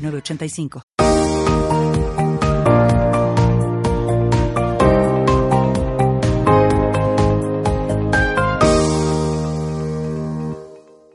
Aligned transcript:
906985. 0.00 0.82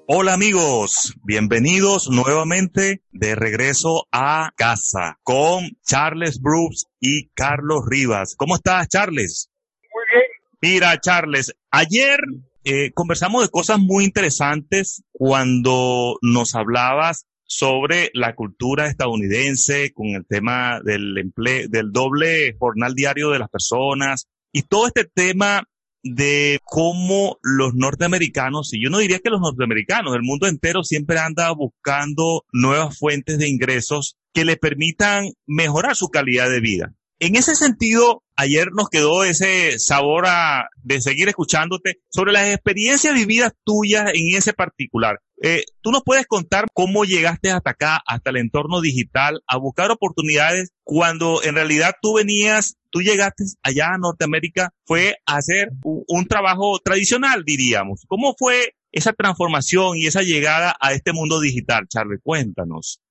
Hola 0.07 0.34
amigos, 0.34 1.16
bienvenidos 1.23 2.09
nuevamente 2.09 3.02
de 3.12 3.35
regreso 3.35 4.07
a 4.12 4.52
casa 4.55 5.20
con 5.23 5.77
Charles 5.84 6.40
Brooks 6.41 6.85
y 6.99 7.29
Carlos 7.29 7.84
Rivas. 7.88 8.35
¿Cómo 8.38 8.55
estás, 8.55 8.88
Charles? 8.88 9.49
Muy 9.93 10.04
bien. 10.13 10.23
Mira, 10.62 10.99
Charles, 11.02 11.55
ayer 11.71 12.20
eh, 12.63 12.91
conversamos 12.93 13.43
de 13.43 13.49
cosas 13.49 13.79
muy 13.79 14.04
interesantes 14.04 15.04
cuando 15.12 16.17
nos 16.21 16.55
hablabas 16.55 17.26
sobre 17.45 18.09
la 18.13 18.35
cultura 18.35 18.88
estadounidense 18.88 19.94
con 19.94 20.08
el 20.08 20.26
tema 20.26 20.80
del 20.84 21.17
empleo, 21.17 21.68
del 21.70 21.91
doble 21.91 22.55
jornal 22.59 22.94
diario 22.94 23.29
de 23.29 23.40
las 23.40 23.49
personas 23.49 24.27
y 24.51 24.63
todo 24.63 24.88
este 24.88 25.05
tema 25.05 25.63
de 26.05 26.60
cómo 26.63 27.40
los 27.41 27.73
norteamericanos, 27.73 28.73
y 28.73 28.84
yo 28.84 28.91
no 28.91 28.99
diría 28.99 29.20
que 29.20 29.32
los 29.32 29.41
norteamericanos, 29.41 30.16
el 30.16 30.21
mundo 30.21 30.48
entero 30.48 30.84
siempre 30.84 31.18
anda 31.18 31.51
buscando 31.51 32.46
nuevas 32.54 32.98
fuentes 32.98 33.40
de 33.40 33.49
ingresos 33.49 34.16
que 34.32 34.46
le 34.46 34.55
permitan 34.55 35.32
mejorar 35.48 35.96
su 35.96 36.10
calidad 36.10 36.49
de 36.49 36.60
vida. 36.60 36.93
En 37.20 37.35
ese 37.35 37.55
sentido, 37.55 38.23
ayer 38.35 38.68
nos 38.71 38.90
quedó 38.90 39.23
ese 39.23 39.79
sabor 39.79 40.26
a, 40.27 40.68
de 40.84 41.01
seguir 41.01 41.27
escuchándote 41.27 42.01
sobre 42.10 42.34
las 42.34 42.49
experiencias 42.49 43.16
vividas 43.16 43.54
tuyas 43.63 44.12
en 44.13 44.35
ese 44.35 44.54
particular. 44.54 45.21
Eh, 45.41 45.64
¿Tú 45.82 45.91
nos 45.91 46.04
puedes 46.04 46.26
contar 46.28 46.66
cómo 46.74 47.04
llegaste 47.04 47.52
hasta 47.52 47.72
acá, 47.72 48.00
hasta 48.05 48.30
el 48.30 48.38
entorno 48.38 48.82
digital, 48.82 49.41
a 49.48 49.58
buscar 49.58 49.91
oportunidades 49.91 50.74
cuando 50.84 51.44
en 51.44 51.55
realidad 51.55 51.96
tú 52.02 52.16
venías, 52.16 52.78
tú 52.90 53.02
llegaste 53.02 53.44
allá 53.62 53.94
a 53.94 53.98
Norteamérica, 53.98 54.72
fue 54.86 55.16
a 55.26 55.38
hacer 55.38 55.70
un, 55.84 56.04
un 56.08 56.26
trabajo 56.28 56.80
tradicional, 56.80 57.44
diríamos? 57.46 58.06
¿Cómo 58.08 58.34
fue 58.38 58.76
esa 58.91 59.12
transformación 59.12 59.98
y 59.98 60.08
esa 60.08 60.22
llegada 60.22 60.74
a 60.80 60.94
este 60.94 61.12
mundo 61.12 61.41
digital, 61.41 61.86
Charlie? 61.90 62.20
Cuéntanos. 62.24 63.02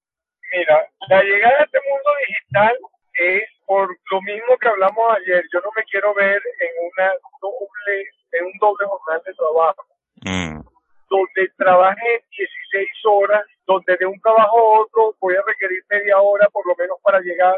Mira, 0.51 0.89
la 1.09 1.23
llegada 1.23 1.61
a 1.61 1.65
este 1.65 1.79
mundo 1.89 2.11
digital 2.27 2.73
es 3.15 3.43
por 3.67 3.89
lo 4.11 4.23
mismo 4.23 4.57
que 4.61 4.69
hablamos 4.69 5.05
ayer. 5.21 5.45
Yo 5.53 5.61
no 5.61 5.71
me 5.77 5.83
quiero 5.85 6.15
ver 6.15 6.41
en 6.61 6.73
una 6.89 7.11
doble, 7.41 8.09
en 8.33 8.45
un 8.47 8.53
doble 8.61 8.87
jornal 8.87 9.23
de 9.27 9.35
trabajo. 9.35 9.85
Mm. 10.25 10.74
Donde 11.15 11.49
trabaje 11.57 12.25
16 12.37 12.89
horas, 13.05 13.45
donde 13.67 13.97
de 13.97 14.07
un 14.07 14.21
trabajo 14.21 14.59
a 14.59 14.81
otro 14.81 15.15
voy 15.21 15.35
a 15.37 15.43
requerir 15.47 15.83
media 15.89 16.19
hora 16.19 16.49
por 16.53 16.67
lo 16.67 16.75
menos 16.77 16.99
para 17.03 17.21
llegar, 17.21 17.57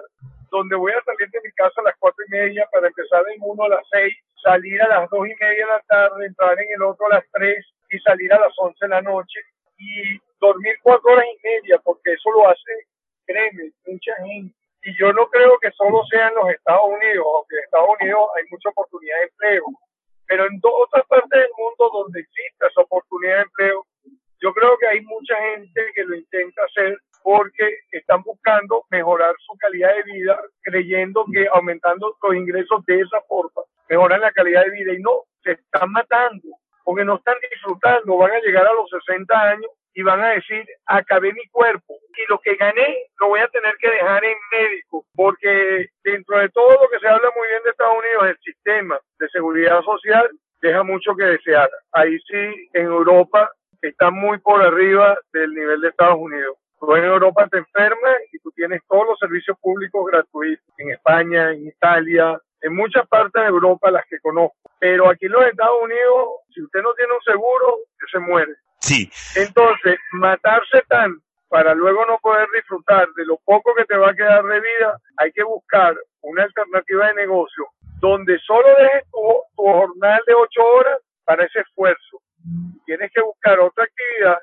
donde 0.50 0.76
voy 0.76 0.92
a 0.92 1.02
salir 1.04 1.30
de 1.30 1.40
mi 1.42 1.50
casa 1.52 1.80
a 1.80 1.84
las 1.84 1.96
cuatro 1.98 2.22
y 2.28 2.32
media 2.32 2.68
para 2.70 2.88
empezar 2.88 3.24
en 3.34 3.40
uno 3.40 3.64
a 3.64 3.68
las 3.68 3.84
seis, 3.90 4.14
salir 4.42 4.80
a 4.82 4.88
las 4.88 5.10
dos 5.10 5.26
y 5.26 5.34
media 5.40 5.66
de 5.66 5.72
la 5.72 5.80
tarde, 5.88 6.26
entrar 6.26 6.58
en 6.60 6.69
el 6.75 6.82
otro 6.82 7.06
a 7.06 7.16
las 7.16 7.25
tres 7.32 7.64
y 7.91 7.98
salir 8.00 8.32
a 8.32 8.41
las 8.41 8.53
once 8.58 8.84
de 8.84 8.88
la 8.88 9.00
noche 9.00 9.41
y 9.78 10.19
dormir 10.38 10.76
cuatro 10.82 11.12
horas 11.12 11.25
y 11.25 11.47
media 11.47 11.78
porque 11.82 12.12
eso 12.12 12.31
lo 12.32 12.48
hace, 12.48 12.72
créeme, 13.26 13.72
mucha 13.86 14.14
gente. 14.16 14.54
Y 14.82 14.97
yo 14.98 15.12
no 15.12 15.26
creo 15.28 15.58
que 15.58 15.70
solo 15.72 16.04
sea 16.10 16.28
en 16.28 16.34
los 16.34 16.50
Estados 16.50 16.86
Unidos, 16.86 17.26
aunque 17.26 17.56
en 17.56 17.64
Estados 17.64 17.91
Unidos 18.00 18.28
hay 18.36 18.44
mucha 18.50 18.69
oportunidad 18.69 19.16
de 19.16 19.25
empleo 19.25 19.64
pero 20.26 20.47
en 20.47 20.60
otras 20.62 21.06
partes 21.06 21.31
del 21.31 21.50
mundo 21.56 21.91
donde 21.92 22.20
exista 22.20 22.66
esa 22.66 22.82
oportunidad 22.82 23.37
de 23.37 23.42
empleo, 23.42 23.87
yo 24.41 24.53
creo 24.53 24.76
que 24.78 24.87
hay 24.87 25.00
mucha 25.03 25.34
gente 25.37 25.81
que 25.94 26.04
lo 26.04 26.14
intenta 26.14 26.62
hacer 26.64 26.98
porque 27.22 27.78
están 27.91 28.22
buscando 28.22 28.84
mejorar 28.91 29.34
su 29.38 29.56
calidad 29.59 29.94
de 29.97 30.03
vida, 30.04 30.41
creyendo 30.62 31.25
que 31.32 31.48
aumentando 31.53 32.16
los 32.22 32.34
ingresos 32.34 32.84
de 32.87 33.00
esa 33.00 33.20
forma 33.22 33.62
mejoran 33.88 34.20
la 34.20 34.32
calidad 34.32 34.64
de 34.64 34.70
vida 34.70 34.92
y 34.92 35.00
no, 35.00 35.22
se 35.42 35.53
están 35.53 35.91
matando 35.91 36.48
porque 36.84 37.04
no 37.04 37.16
están 37.16 37.34
disfrutando, 37.50 38.16
van 38.16 38.31
a 38.31 38.41
llegar 38.41 38.64
a 38.64 38.75
los 38.75 38.88
60 38.88 39.41
años 39.41 39.70
y 39.96 40.02
van 40.02 40.20
a 40.20 40.28
decir, 40.28 40.62
acabé 40.84 41.32
mi 41.32 41.46
cuerpo 41.48 41.94
y 42.18 42.30
lo 42.30 42.38
que 42.38 42.54
gané 42.56 43.06
lo 43.18 43.28
voy 43.28 43.40
a 43.40 43.48
tener 43.48 43.74
que 43.78 43.90
dejar 43.90 44.22
en 44.26 44.36
médico, 44.52 45.06
porque 45.14 45.88
dentro 46.04 46.38
de 46.38 46.50
todo 46.50 46.72
lo 46.72 46.88
que 46.90 46.98
se 46.98 47.08
habla 47.08 47.30
muy 47.34 47.48
bien 47.48 47.62
de 47.64 47.70
Estados 47.70 47.98
Unidos, 47.98 48.26
el 48.28 48.38
sistema 48.44 49.00
de 49.18 49.28
seguridad 49.30 49.80
social 49.80 50.30
deja 50.60 50.82
mucho 50.82 51.16
que 51.16 51.24
desear. 51.24 51.70
Ahí 51.92 52.18
sí, 52.28 52.68
en 52.74 52.84
Europa 52.84 53.50
está 53.80 54.10
muy 54.10 54.36
por 54.38 54.60
arriba 54.62 55.18
del 55.32 55.54
nivel 55.54 55.80
de 55.80 55.88
Estados 55.88 56.18
Unidos. 56.18 56.58
Tú 56.78 56.94
en 56.94 57.04
Europa 57.04 57.48
te 57.50 57.56
enfermas 57.56 58.16
y 58.32 58.38
tú 58.40 58.50
tienes 58.50 58.82
todos 58.86 59.06
los 59.06 59.18
servicios 59.18 59.58
públicos 59.60 60.06
gratuitos. 60.12 60.66
En 60.76 60.90
España, 60.90 61.52
en 61.52 61.68
Italia, 61.68 62.38
en 62.60 62.76
muchas 62.76 63.08
partes 63.08 63.40
de 63.40 63.48
Europa 63.48 63.90
las 63.90 64.04
que 64.10 64.18
conozco. 64.20 64.56
Pero 64.78 65.08
aquí 65.08 65.24
en 65.24 65.32
los 65.32 65.46
Estados 65.46 65.82
Unidos, 65.82 66.40
si 66.54 66.62
usted 66.62 66.82
no 66.82 66.92
tiene 66.92 67.14
un 67.14 67.22
seguro, 67.22 67.78
se 68.10 68.18
muere. 68.18 68.52
Entonces, 69.36 69.97
matarse 70.12 70.82
tan 70.88 71.19
para 71.48 71.74
luego 71.74 72.04
no 72.06 72.19
poder 72.19 72.48
disfrutar 72.54 73.06
de 73.16 73.24
lo 73.26 73.38
poco 73.44 73.74
que 73.74 73.84
te 73.84 73.97
va 73.97 74.10
a 74.10 74.14
quedar 74.14 74.44
de 74.44 74.60
vida, 74.60 74.98
hay 75.16 75.30
que 75.32 75.42
buscar 75.44 75.94
una 76.22 76.42
alternativa 76.44 77.06
de 77.08 77.14
negocio 77.14 77.64
donde 78.00 78.38
solo 78.41 78.69
dejes 78.78 79.04
tu, 79.10 79.19
tu 79.56 79.62
jornal 79.62 80.20
de 80.26 80.34
ocho 80.34 80.62
horas 80.64 80.98
para 81.25 81.44
ese 81.44 81.60
esfuerzo. 81.60 82.20
Tienes 82.84 83.10
que 83.12 83.22
buscar 83.22 83.58
otra 83.60 83.84
actividad 83.84 84.38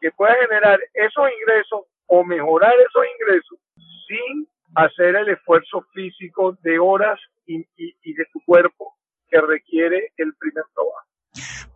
que 0.00 0.10
pueda 0.12 0.34
generar 0.36 0.78
esos 0.94 1.28
ingresos 1.40 1.82
o 2.06 2.24
mejorar 2.24 2.74
esos 2.74 3.04
ingresos 3.20 3.58
sin 4.06 4.46
hacer 4.74 5.16
el 5.16 5.28
esfuerzo 5.30 5.82
físico 5.92 6.56
de 6.62 6.78
horas 6.78 7.18
y, 7.46 7.60
y- 7.76 7.96
y 8.02 8.14
de 8.14 8.24
tu 8.32 8.40
cuerpo 8.46 8.94
que 9.28 9.40
requiere 9.40 10.12
el 10.16 10.34
primer 10.36 10.64
trabajo. 10.74 11.06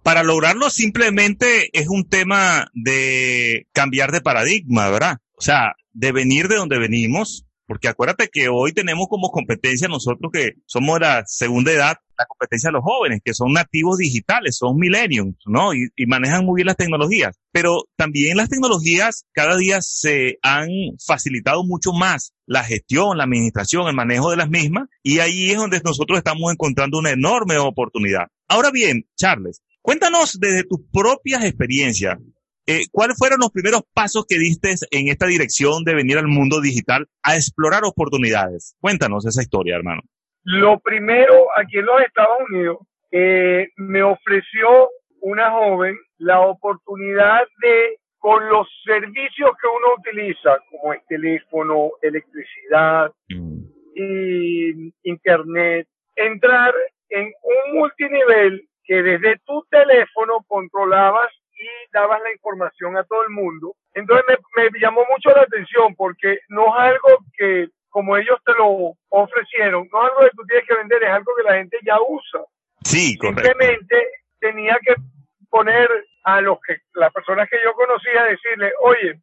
Para 0.06 0.22
lograrlo 0.22 0.70
simplemente 0.70 1.68
es 1.72 1.88
un 1.88 2.08
tema 2.08 2.68
de 2.74 3.66
cambiar 3.72 4.12
de 4.12 4.20
paradigma, 4.20 4.88
¿verdad? 4.88 5.18
O 5.36 5.40
sea, 5.40 5.74
de 5.94 6.12
venir 6.12 6.46
de 6.46 6.54
donde 6.54 6.78
venimos, 6.78 7.44
porque 7.66 7.88
acuérdate 7.88 8.28
que 8.28 8.48
hoy 8.48 8.72
tenemos 8.72 9.08
como 9.08 9.32
competencia 9.32 9.88
nosotros 9.88 10.30
que 10.32 10.52
somos 10.64 11.00
la 11.00 11.24
segunda 11.26 11.72
edad, 11.72 11.96
la 12.16 12.24
competencia 12.26 12.68
de 12.68 12.74
los 12.74 12.84
jóvenes, 12.84 13.20
que 13.24 13.34
son 13.34 13.52
nativos 13.52 13.98
digitales, 13.98 14.56
son 14.56 14.76
millennials, 14.76 15.34
¿no? 15.44 15.74
Y, 15.74 15.88
y 15.96 16.06
manejan 16.06 16.44
muy 16.44 16.58
bien 16.58 16.66
las 16.66 16.76
tecnologías. 16.76 17.36
Pero 17.50 17.88
también 17.96 18.36
las 18.36 18.48
tecnologías 18.48 19.26
cada 19.32 19.56
día 19.56 19.82
se 19.82 20.38
han 20.40 20.68
facilitado 21.04 21.64
mucho 21.64 21.92
más 21.92 22.32
la 22.46 22.62
gestión, 22.62 23.18
la 23.18 23.24
administración, 23.24 23.88
el 23.88 23.96
manejo 23.96 24.30
de 24.30 24.36
las 24.36 24.50
mismas, 24.50 24.88
y 25.02 25.18
ahí 25.18 25.50
es 25.50 25.56
donde 25.56 25.80
nosotros 25.84 26.16
estamos 26.16 26.52
encontrando 26.52 26.96
una 26.96 27.10
enorme 27.10 27.58
oportunidad. 27.58 28.28
Ahora 28.46 28.70
bien, 28.70 29.08
Charles, 29.16 29.62
Cuéntanos 29.86 30.40
desde 30.40 30.64
tus 30.64 30.80
propias 30.92 31.44
experiencias, 31.44 32.18
eh, 32.66 32.86
¿cuáles 32.90 33.16
fueron 33.16 33.38
los 33.38 33.52
primeros 33.52 33.82
pasos 33.94 34.24
que 34.28 34.36
diste 34.36 34.74
en 34.90 35.06
esta 35.06 35.26
dirección 35.26 35.84
de 35.84 35.94
venir 35.94 36.18
al 36.18 36.26
mundo 36.26 36.60
digital 36.60 37.06
a 37.22 37.36
explorar 37.36 37.84
oportunidades? 37.84 38.74
Cuéntanos 38.80 39.24
esa 39.24 39.42
historia, 39.42 39.76
hermano. 39.76 40.02
Lo 40.42 40.80
primero, 40.80 41.46
aquí 41.56 41.78
en 41.78 41.86
los 41.86 42.00
Estados 42.00 42.36
Unidos, 42.50 42.78
eh, 43.12 43.68
me 43.76 44.02
ofreció 44.02 44.90
una 45.20 45.52
joven 45.52 45.96
la 46.18 46.40
oportunidad 46.40 47.42
de, 47.62 48.00
con 48.18 48.48
los 48.48 48.66
servicios 48.84 49.50
que 49.62 49.68
uno 49.68 49.94
utiliza, 50.00 50.58
como 50.68 50.94
el 50.94 51.00
teléfono, 51.08 51.90
electricidad 52.02 53.12
y 53.94 54.92
internet, 55.04 55.86
entrar 56.16 56.74
en 57.08 57.26
un 57.44 57.78
multinivel 57.78 58.68
que 58.86 59.02
desde 59.02 59.38
tu 59.44 59.64
teléfono 59.70 60.44
controlabas 60.46 61.30
y 61.58 61.92
dabas 61.92 62.20
la 62.22 62.32
información 62.32 62.96
a 62.96 63.04
todo 63.04 63.22
el 63.24 63.30
mundo. 63.30 63.74
Entonces 63.94 64.24
me, 64.28 64.62
me 64.62 64.78
llamó 64.78 65.04
mucho 65.10 65.30
la 65.30 65.42
atención 65.42 65.94
porque 65.96 66.40
no 66.48 66.66
es 66.66 66.92
algo 66.92 67.18
que 67.36 67.68
como 67.88 68.16
ellos 68.16 68.38
te 68.44 68.52
lo 68.52 68.92
ofrecieron, 69.08 69.88
no 69.90 70.04
es 70.04 70.10
algo 70.10 70.20
que 70.20 70.36
tú 70.36 70.46
tienes 70.46 70.68
que 70.68 70.74
vender, 70.74 71.02
es 71.02 71.08
algo 71.08 71.32
que 71.34 71.42
la 71.42 71.54
gente 71.54 71.78
ya 71.82 71.96
usa. 72.06 72.44
Sí, 72.84 73.16
correcto. 73.16 73.42
Simplemente 73.42 74.08
tenía 74.38 74.78
que 74.84 74.94
poner 75.48 75.88
a 76.24 76.40
los 76.42 76.58
que 76.60 76.76
las 76.94 77.12
personas 77.12 77.48
que 77.48 77.56
yo 77.64 77.72
conocía 77.72 78.24
decirle, 78.24 78.72
oye, 78.82 79.18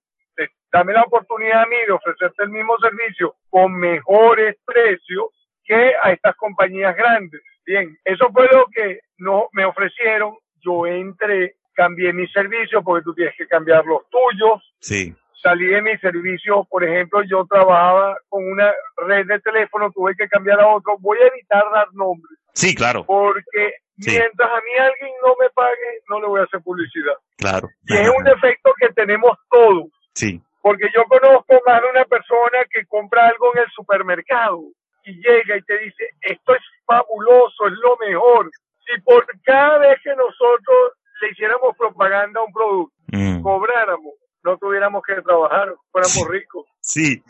dame 0.72 0.94
la 0.94 1.04
oportunidad 1.04 1.62
a 1.62 1.66
mí 1.68 1.78
de 1.86 1.92
ofrecerte 1.92 2.44
el 2.44 2.50
mismo 2.50 2.76
servicio 2.80 3.36
con 3.50 3.74
mejores 3.74 4.58
precios 4.66 5.28
que 5.64 5.94
a 6.02 6.12
estas 6.12 6.36
compañías 6.36 6.96
grandes. 6.96 7.42
Bien, 7.66 7.98
eso 8.04 8.30
fue 8.32 8.48
lo 8.52 8.66
que 8.74 9.00
no 9.18 9.48
me 9.54 9.66
ofrecieron. 9.66 10.36
Yo 10.62 10.86
entré, 10.86 11.56
cambié 11.74 12.14
mi 12.14 12.28
servicio 12.28 12.84
porque 12.84 13.04
tú 13.04 13.14
tienes 13.14 13.36
que 13.38 13.48
cambiar 13.48 13.86
los 13.86 14.02
tuyos. 14.10 14.74
Sí. 14.80 15.16
Salí 15.42 15.66
de 15.66 15.82
mi 15.82 15.98
servicio, 15.98 16.66
por 16.70 16.86
ejemplo, 16.86 17.22
yo 17.24 17.46
trabajaba 17.50 18.18
con 18.30 18.50
una 18.50 18.72
red 19.06 19.26
de 19.28 19.40
teléfono, 19.42 19.92
tuve 19.92 20.16
que 20.16 20.30
cambiar 20.30 20.62
a 20.62 20.68
otro. 20.68 20.98
Voy 21.00 21.18
a 21.20 21.28
evitar 21.28 21.64
dar 21.74 21.88
nombres. 21.94 22.40
Sí, 22.54 22.74
claro. 22.74 23.06
Porque 23.06 23.74
mientras 23.98 24.50
a 24.50 24.56
mí 24.56 24.72
alguien 24.80 25.12
no 25.22 25.36
me 25.40 25.50
pague, 25.50 26.00
no 26.10 26.22
le 26.22 26.28
voy 26.28 26.40
a 26.40 26.44
hacer 26.44 26.62
publicidad. 26.62 27.16
Claro. 27.38 27.68
Y 27.88 27.94
es 27.94 28.10
un 28.10 28.24
defecto 28.24 28.74
que 28.80 28.90
tenemos 28.94 29.38
todos. 29.50 29.88
Sí. 30.14 30.42
Porque 30.62 30.88
yo 30.96 31.04
conozco 31.06 31.62
más 31.66 31.82
de 31.82 31.90
una 31.90 32.06
persona 32.06 32.64
que 32.72 32.86
compra 32.86 33.28
algo 33.28 33.54
en 33.54 33.64
el 33.64 33.72
supermercado 33.72 34.62
y 35.06 35.14
llega 35.22 35.58
y 35.58 35.62
te 35.64 35.78
dice, 35.80 36.10
esto 36.22 36.56
es 36.56 36.62
fabuloso, 36.86 37.68
es 37.68 37.74
lo 37.74 37.98
mejor. 37.98 38.50
Si 38.86 39.00
por 39.02 39.26
cada 39.44 39.78
vez 39.80 39.98
que 40.04 40.16
nosotros 40.16 40.94
le 41.22 41.30
hiciéramos 41.32 41.76
propaganda 41.78 42.40
a 42.40 42.44
un 42.44 42.54
producto, 42.54 42.94
Mm. 43.08 43.42
cobráramos, 43.44 44.14
no 44.44 44.58
tuviéramos 44.58 45.04
que 45.04 45.22
trabajar, 45.22 45.74
fuéramos 45.92 46.28
ricos. 46.30 46.66
Sí. 46.82 47.22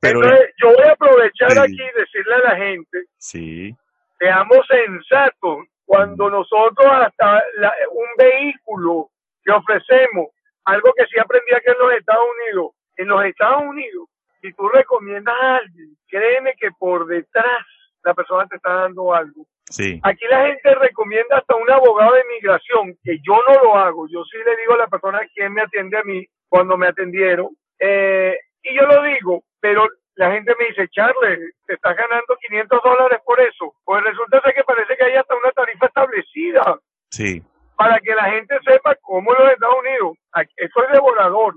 Pero, 0.00 0.22
Entonces, 0.22 0.50
yo 0.62 0.68
voy 0.68 0.86
a 0.86 0.92
aprovechar 0.92 1.50
Sí. 1.52 1.58
aquí 1.58 1.82
y 1.82 1.98
decirle 2.00 2.34
a 2.34 2.38
la 2.50 2.56
gente, 2.56 2.98
sí. 3.18 3.76
seamos 4.18 4.58
sensatos 4.68 5.58
cuando 5.84 6.30
nosotros 6.30 6.86
hasta 6.90 7.42
la- 7.56 7.74
un 7.92 8.06
vehículo 8.18 9.10
que 9.44 9.52
ofrecemos, 9.52 10.28
algo 10.64 10.92
que 10.96 11.04
sí 11.06 11.18
aprendí 11.18 11.52
aquí 11.54 11.66
en 11.70 11.78
los 11.78 11.92
Estados 11.92 12.24
Unidos, 12.40 12.72
en 12.96 13.08
los 13.08 13.24
Estados 13.24 13.62
Unidos, 13.62 14.08
si 14.40 14.52
tú 14.52 14.68
recomiendas 14.68 15.34
a 15.40 15.56
alguien, 15.56 15.96
créeme 16.08 16.54
que 16.58 16.70
por 16.78 17.06
detrás 17.06 17.64
la 18.04 18.14
persona 18.14 18.46
te 18.46 18.56
está 18.56 18.72
dando 18.72 19.12
algo. 19.14 19.46
Sí. 19.68 20.00
Aquí 20.04 20.24
la 20.28 20.46
gente 20.46 20.74
recomienda 20.76 21.38
hasta 21.38 21.56
un 21.56 21.68
abogado 21.70 22.14
de 22.14 22.22
migración, 22.34 22.96
que 23.02 23.18
yo 23.26 23.34
no 23.48 23.54
lo 23.64 23.76
hago. 23.76 24.06
Yo 24.08 24.22
sí 24.24 24.36
le 24.44 24.56
digo 24.58 24.74
a 24.74 24.78
la 24.78 24.86
persona 24.86 25.20
quién 25.34 25.52
me 25.52 25.62
atiende 25.62 25.98
a 25.98 26.04
mí 26.04 26.24
cuando 26.48 26.76
me 26.76 26.86
atendieron. 26.86 27.48
Eh, 27.80 28.36
y 28.62 28.76
yo 28.78 28.86
lo 28.86 29.02
digo, 29.02 29.42
pero 29.60 29.88
la 30.14 30.30
gente 30.30 30.54
me 30.58 30.66
dice, 30.66 30.88
Charles, 30.88 31.40
te 31.66 31.74
estás 31.74 31.96
ganando 31.96 32.36
500 32.48 32.80
dólares 32.82 33.18
por 33.24 33.40
eso. 33.40 33.74
Pues 33.84 34.02
resulta 34.04 34.40
que 34.52 34.62
parece 34.62 34.96
que 34.96 35.04
hay 35.04 35.14
hasta 35.16 35.34
una 35.34 35.50
tarifa 35.50 35.86
establecida 35.86 36.78
Sí. 37.10 37.42
para 37.76 37.98
que 37.98 38.14
la 38.14 38.24
gente 38.30 38.56
sepa 38.64 38.94
cómo 39.02 39.34
en 39.34 39.42
los 39.44 39.52
Estados 39.52 39.76
Unidos. 39.80 40.16
Aquí- 40.32 40.54
Esto 40.56 40.84
es 40.84 40.92
devorador. 40.92 41.56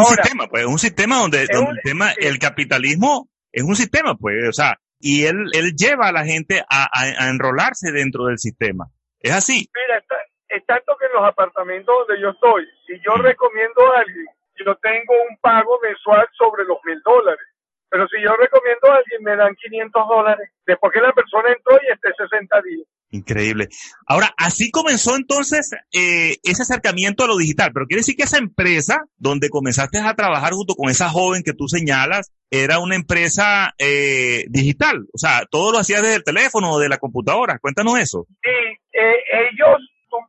Un 0.00 0.04
sistema, 0.06 0.46
pues, 0.48 0.62
es 0.62 0.68
un 0.68 0.78
sistema 0.78 1.18
donde, 1.20 1.42
Es 1.42 1.48
donde 1.50 1.70
un- 1.70 1.76
el 1.76 1.82
tema, 1.82 2.10
sí. 2.12 2.26
el 2.26 2.38
capitalismo 2.38 3.28
es 3.52 3.62
un 3.62 3.76
sistema, 3.76 4.14
pues, 4.16 4.48
o 4.48 4.52
sea, 4.52 4.78
y 4.98 5.24
él, 5.26 5.36
él 5.52 5.72
lleva 5.76 6.08
a 6.08 6.12
la 6.12 6.24
gente 6.24 6.60
a, 6.68 6.84
a, 6.84 7.24
a 7.24 7.28
enrolarse 7.28 7.92
dentro 7.92 8.24
del 8.26 8.38
sistema. 8.38 8.86
Es 9.20 9.32
así. 9.32 9.68
Mira, 9.74 9.98
está, 9.98 10.16
es 10.48 10.64
tanto 10.66 10.96
que 10.98 11.06
en 11.06 11.12
los 11.12 11.24
apartamentos 11.28 11.94
donde 12.06 12.20
yo 12.22 12.30
estoy, 12.30 12.64
si 12.86 12.94
yo 13.04 13.14
recomiendo 13.16 13.92
a 13.92 14.00
alguien, 14.00 14.26
yo 14.64 14.74
tengo 14.76 15.14
un 15.28 15.36
pago 15.38 15.78
mensual 15.82 16.26
sobre 16.36 16.64
los 16.64 16.78
mil 16.84 17.00
dólares. 17.04 17.44
Pero 17.90 18.08
si 18.08 18.20
yo 18.22 18.34
recomiendo 18.36 18.90
a 18.90 18.96
alguien, 18.96 19.22
me 19.22 19.36
dan 19.36 19.54
500 19.54 20.08
dólares 20.08 20.50
después 20.66 20.92
que 20.92 21.00
la 21.00 21.12
persona 21.12 21.52
entró 21.52 21.78
y 21.86 21.92
esté 21.92 22.08
60 22.16 22.62
días. 22.62 22.86
Increíble. 23.16 23.68
Ahora, 24.06 24.32
así 24.36 24.70
comenzó 24.70 25.16
entonces 25.16 25.70
eh, 25.92 26.36
ese 26.42 26.62
acercamiento 26.62 27.24
a 27.24 27.26
lo 27.26 27.36
digital, 27.36 27.70
pero 27.72 27.86
quiere 27.86 28.00
decir 28.00 28.16
que 28.16 28.24
esa 28.24 28.38
empresa 28.38 29.04
donde 29.16 29.48
comenzaste 29.48 29.98
a 29.98 30.14
trabajar 30.14 30.52
junto 30.52 30.74
con 30.74 30.90
esa 30.90 31.08
joven 31.08 31.42
que 31.42 31.52
tú 31.54 31.66
señalas, 31.68 32.32
era 32.50 32.78
una 32.78 32.94
empresa 32.94 33.74
eh, 33.78 34.44
digital, 34.48 35.06
o 35.12 35.18
sea, 35.18 35.42
todo 35.50 35.72
lo 35.72 35.78
hacías 35.78 36.02
desde 36.02 36.16
el 36.16 36.24
teléfono 36.24 36.72
o 36.72 36.78
de 36.78 36.88
la 36.88 36.98
computadora. 36.98 37.58
Cuéntanos 37.58 37.98
eso. 37.98 38.26
Y 38.44 38.98
eh, 38.98 39.16
ellos 39.50 39.80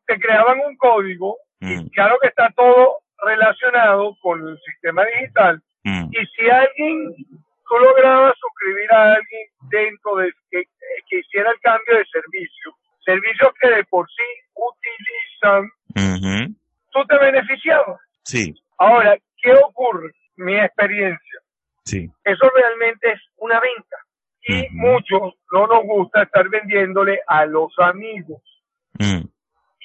te 0.08 0.20
creaban 0.20 0.58
un 0.68 0.76
código, 0.78 1.38
Mm, 1.60 1.80
y 1.88 1.90
claro 1.90 2.18
que 2.22 2.28
está 2.28 2.52
todo 2.56 3.00
relacionado 3.26 4.16
con 4.22 4.48
el 4.48 4.60
sistema 4.64 5.04
digital. 5.06 5.62
mm, 5.84 6.10
Y 6.12 6.26
si 6.36 6.50
alguien, 6.50 7.16
tú 7.68 7.76
lograbas 7.80 8.36
suscribir 8.40 8.92
a 8.92 9.14
alguien 9.16 9.48
dentro 9.70 10.16
de 10.18 10.32
que, 10.52 10.64
que 11.10 11.20
hiciera 11.20 11.52
el 11.52 11.60
cambio 11.62 11.98
de 11.98 12.06
servicio, 12.06 12.76
servicios 13.06 13.50
que 13.62 13.70
de 13.70 13.84
por 13.86 14.08
sí 14.10 14.24
utilizan, 14.56 15.72
ujú. 15.96 16.56
tú 16.92 17.06
te 17.08 17.18
beneficiabas. 17.18 18.00
Sí, 18.24 18.54
Ahora, 18.80 19.18
¿qué 19.42 19.54
ocurre? 19.54 20.12
Mi 20.36 20.56
experiencia. 20.56 21.40
sí. 21.84 22.08
Eso 22.24 22.50
realmente 22.56 23.12
es 23.12 23.20
una 23.38 23.60
venta. 23.60 23.98
Y 24.50 24.68
muchos 24.72 25.34
no 25.52 25.68
nos 25.68 25.84
gusta 25.84 26.24
estar 26.24 26.48
vendiéndole 26.48 27.20
a 27.28 27.46
los 27.46 27.74
amigos. 27.80 28.42
Mm, 29.00 29.28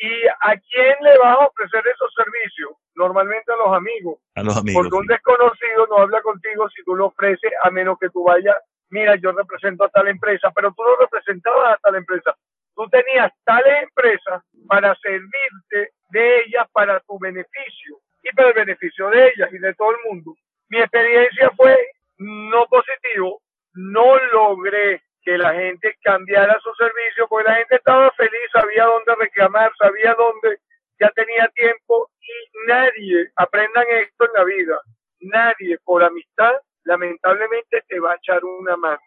¿Y 0.03 0.27
a 0.27 0.57
quién 0.69 0.97
le 1.01 1.17
vas 1.19 1.39
a 1.39 1.47
ofrecer 1.47 1.87
esos 1.87 2.13
servicios? 2.13 2.73
Normalmente 2.97 3.53
a 3.53 3.57
los 3.57 3.73
amigos. 3.73 4.19
a 4.35 4.43
los 4.43 4.57
amigos. 4.57 4.83
Porque 4.83 4.97
un 4.97 5.07
desconocido 5.07 5.87
no 5.89 5.99
habla 5.99 6.21
contigo 6.23 6.69
si 6.71 6.83
tú 6.83 6.97
lo 6.97 7.07
ofreces 7.07 7.53
a 7.63 7.71
menos 7.71 7.97
que 8.01 8.11
tú 8.11 8.25
vayas, 8.25 8.57
mira, 8.91 9.15
yo 9.15 9.31
represento 9.31 9.85
a 9.85 9.91
tal 9.91 10.09
empresa, 10.09 10.51
pero 10.51 10.73
tú 10.73 10.83
no 10.83 10.97
representabas 10.97 11.75
a 11.75 11.77
tal 11.77 11.95
empresa. 11.95 12.35
Tú 12.75 12.89
tenías 12.89 13.31
tales 13.45 13.85
empresas 13.85 14.43
para 14.67 14.93
servirte 14.97 15.93
de 16.11 16.41
ellas 16.41 16.67
para 16.73 16.99
tu 16.99 17.17
beneficio 17.21 17.99
y 18.25 18.35
para 18.35 18.49
el 18.49 18.55
beneficio 18.55 19.09
de 19.09 19.29
ellas 19.29 19.53
y 19.53 19.59
de 19.59 19.73
todo 19.75 19.93
el 19.93 19.99
mundo. 20.09 20.35
Mi 20.69 20.81
experiencia 20.81 21.49
fue 21.57 21.79
no 22.19 22.67
positivo, 22.67 23.41
no 23.75 24.19
logré 24.33 25.01
que 25.33 25.39
la 25.39 25.55
gente 25.55 25.97
cambiara 26.03 26.59
su 26.61 26.75
servicio 26.75 27.27
porque 27.27 27.49
la 27.49 27.57
gente 27.57 27.77
estaba 27.77 28.11
feliz, 28.13 28.51
sabía 28.53 28.85
dónde 28.85 29.15
reclamar, 29.19 29.73
sabía 29.79 30.15
dónde 30.15 30.59
ya 31.01 31.09
tenía 31.11 31.49
tiempo 31.55 32.11
y 32.21 32.69
nadie, 32.69 33.31
aprendan 33.37 33.87
esto 33.89 34.27
en 34.27 34.33
la 34.35 34.45
vida, 34.45 34.79
nadie 35.21 35.79
por 35.85 36.05
amistad 36.05 36.53
lamentablemente 36.85 37.83
te 37.89 37.99
va 37.99 38.13
a 38.13 38.17
echar 38.17 38.45
una 38.45 38.77
mano. 38.77 39.01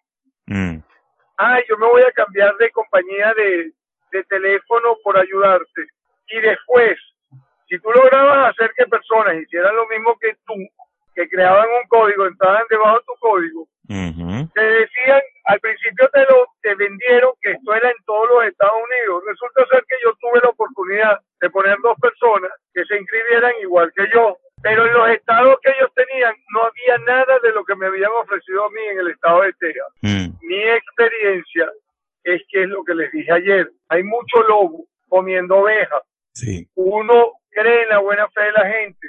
Mm, 0.47 0.79
Ah, 1.37 1.59
yo 1.67 1.77
me 1.77 1.85
voy 1.85 2.01
a 2.01 2.11
cambiar 2.13 2.55
de 2.57 2.71
compañía 2.71 3.33
de, 3.35 3.71
de 4.11 4.23
teléfono 4.23 4.97
por 5.03 5.19
ayudarte. 5.19 5.81
Y 6.29 6.39
después, 6.39 6.97
si 7.67 7.77
tú 7.79 7.91
lograbas 7.91 8.51
hacer 8.51 8.71
que 8.75 8.87
personas 8.87 9.35
hicieran 9.35 9.75
lo 9.75 9.85
mismo 9.87 10.17
que 10.17 10.33
tú, 10.47 10.55
que 11.13 11.27
creaban 11.27 11.67
un 11.69 11.87
código, 11.87 12.25
entraban 12.25 12.63
debajo 12.69 12.97
de 12.97 13.03
tu 13.05 13.13
código, 13.19 13.67
te 14.53 14.61
decían, 14.61 15.21
al 15.45 15.59
principio 15.59 16.09
te 16.11 16.21
lo 16.21 16.47
te 16.61 16.73
vendieron 16.75 17.31
que 17.41 17.51
esto 17.51 17.73
era 17.73 17.89
en 17.89 17.97
todos 18.05 18.27
los 18.29 18.45
Estados 18.45 18.75
Unidos. 18.75 19.23
Resulta 19.27 19.65
ser 19.71 19.83
que 19.87 19.95
yo 20.03 20.11
tuve 20.19 20.39
la 20.41 20.49
oportunidad 20.49 21.19
de 21.41 21.49
poner 21.49 21.77
dos 21.83 21.97
personas 21.99 22.51
que 22.73 22.83
se 22.85 22.97
inscribieran 22.97 23.53
igual 23.61 23.91
que 23.95 24.05
yo, 24.13 24.37
pero 24.63 24.85
en 24.85 24.93
los 24.93 25.09
estados 25.09 25.57
que 25.61 25.71
ellos 25.71 25.91
tenían 25.93 26.33
no 26.53 26.63
había 26.63 26.97
nada 27.05 27.37
de 27.43 27.51
lo 27.51 27.63
que 27.63 27.75
me 27.75 27.85
habían 27.85 28.11
ofrecido 28.11 28.65
a 28.65 28.69
mí 28.71 28.81
en 28.91 28.99
el 28.99 29.09
estado 29.09 29.41
de 29.41 29.53
Texas. 29.59 29.87
Mm, 30.01 30.27
Mi 30.41 30.63
experiencia 30.63 31.71
es 32.23 32.41
que 32.49 32.63
es 32.63 32.69
lo 32.69 32.83
que 32.83 32.95
les 32.95 33.11
dije 33.11 33.31
ayer. 33.31 33.69
Hay 33.89 34.03
mucho 34.03 34.41
lobo 34.47 34.85
comiendo 35.07 35.57
ovejas. 35.57 36.01
sí. 36.33 36.67
Uno 36.75 37.33
cree 37.51 37.83
en 37.83 37.89
la 37.89 37.99
buena 37.99 38.27
fe 38.29 38.41
de 38.41 38.51
la 38.51 38.67
gente 38.67 39.07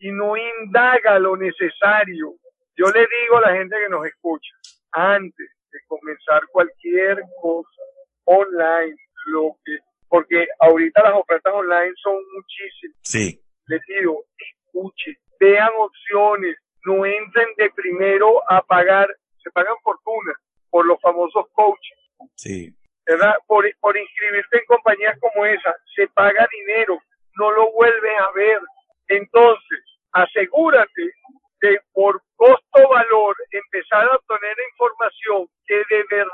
y 0.00 0.10
no 0.10 0.36
indaga 0.36 1.18
lo 1.18 1.36
necesario. 1.36 2.34
Yo 2.76 2.86
le 2.86 3.00
digo 3.00 3.38
a 3.38 3.50
la 3.50 3.56
gente 3.56 3.76
que 3.82 3.88
nos 3.88 4.06
escucha, 4.06 4.54
antes 4.92 5.50
de 5.70 5.78
comenzar 5.86 6.42
cualquier 6.52 7.22
cosa 7.40 7.82
online, 8.24 8.96
lo 9.26 9.56
que, 9.64 9.78
porque 10.08 10.46
ahorita 10.60 11.02
las 11.02 11.14
ofertas 11.14 11.52
online 11.54 11.92
son 12.02 12.16
muchísimas. 12.34 12.96
Sí. 13.02 13.40
Les 13.66 13.80
digo, 13.86 14.24
escuchen, 14.38 15.16
vean 15.40 15.70
opciones, 15.78 16.56
no 16.84 17.04
entren 17.04 17.48
de 17.56 17.70
primero 17.70 18.42
a 18.50 18.62
pagar, 18.62 19.08
se 19.42 19.50
pagan 19.50 19.76
fortuna 19.82 20.32
por 20.70 20.86
los 20.86 21.00
famosos 21.00 21.46
coaches. 21.52 21.98
Sí. 22.34 22.76
¿verdad? 23.06 23.34
Por, 23.46 23.64
por 23.80 23.96
inscribirte 23.96 24.58
en 24.58 24.64
compañías 24.66 25.18
como 25.20 25.46
esa, 25.46 25.74
se 25.94 26.08
paga 26.08 26.46
dinero, 26.50 27.00
no 27.36 27.52
lo 27.52 27.72
vuelves 27.72 28.20
a 28.20 28.32
ver. 28.32 28.60
Entonces, 29.08 29.80
asegúrate 30.12 31.12
de 31.60 31.80
por 31.92 32.20
costo-valor 32.34 33.36
empezar 33.50 34.04
a 34.04 34.16
obtener 34.16 34.56
información 34.72 35.48
que 35.66 35.82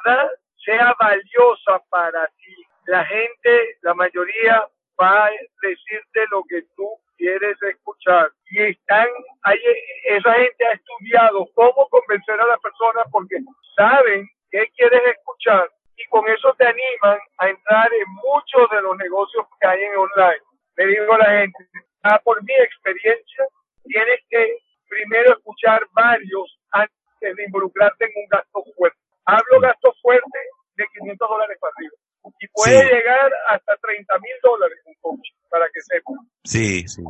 de 0.05 0.11
verdad 0.11 0.31
sea 0.65 0.95
valiosa 0.99 1.83
para 1.91 2.27
ti. 2.39 2.55
La 2.87 3.05
gente, 3.05 3.77
la 3.83 3.95
mayoría, 3.95 4.67
va 5.01 5.27
a 5.27 5.31
decirte 5.63 6.25
lo 6.31 6.43
que 6.49 6.63
tú 6.77 6.89
quieres 7.17 7.57
escuchar. 7.63 8.31
Y 8.51 8.63
están, 8.63 9.09
hay, 9.43 9.59
esa 10.05 10.35
gente 10.35 10.67
ha 10.67 10.73
estudiado 10.73 11.49
cómo 11.55 11.89
convencer 11.89 12.41
a 12.41 12.47
la 12.47 12.59
persona 12.59 13.03
porque 13.11 13.37
saben 13.77 14.29
qué 14.51 14.67
quieres 14.77 15.03
escuchar 15.17 15.69
y 15.97 16.05
con 16.09 16.29
eso 16.29 16.55
te 16.59 16.67
animan 16.67 17.19
a 17.39 17.49
entrar 17.49 17.89
en 17.93 18.09
muchos 18.15 18.71
de 18.71 18.83
los 18.83 18.97
negocios 18.97 19.47
que 19.61 19.67
hay 19.67 19.83
en 19.83 19.97
online. 19.97 20.43
Le 20.77 20.87
digo 20.87 21.13
a 21.15 21.19
la 21.19 21.41
gente, 21.41 21.65
ah, 22.03 22.21
por 22.25 22.43
mi 22.43 22.55
experiencia, 22.55 23.47
tienes 23.85 24.21
que 24.29 24.59
primero 24.89 25.33
escuchar 25.33 25.83
varios 25.93 26.59
antes 26.71 27.37
de 27.37 27.45
involucrarte 27.45 28.05
en 28.05 28.13
un 28.17 28.29
gasto 28.29 28.65
fuerte. 28.77 28.99
Hablo 29.25 29.61
gasto 29.61 29.95
fuerte 30.03 30.39
de 30.77 30.85
500 30.99 31.29
dólares 31.29 31.59
para 31.61 31.73
arriba. 31.77 31.95
Y 32.39 32.49
puede 32.49 32.85
llegar 32.85 33.33
hasta 33.49 33.77
30 33.77 34.19
mil 34.19 34.37
dólares 34.43 34.79
un 34.85 34.95
coach, 35.01 35.29
para 35.51 35.67
que 35.69 35.81
sepan. 35.83 36.02
Sí, 36.45 36.87
sí. 36.89 37.03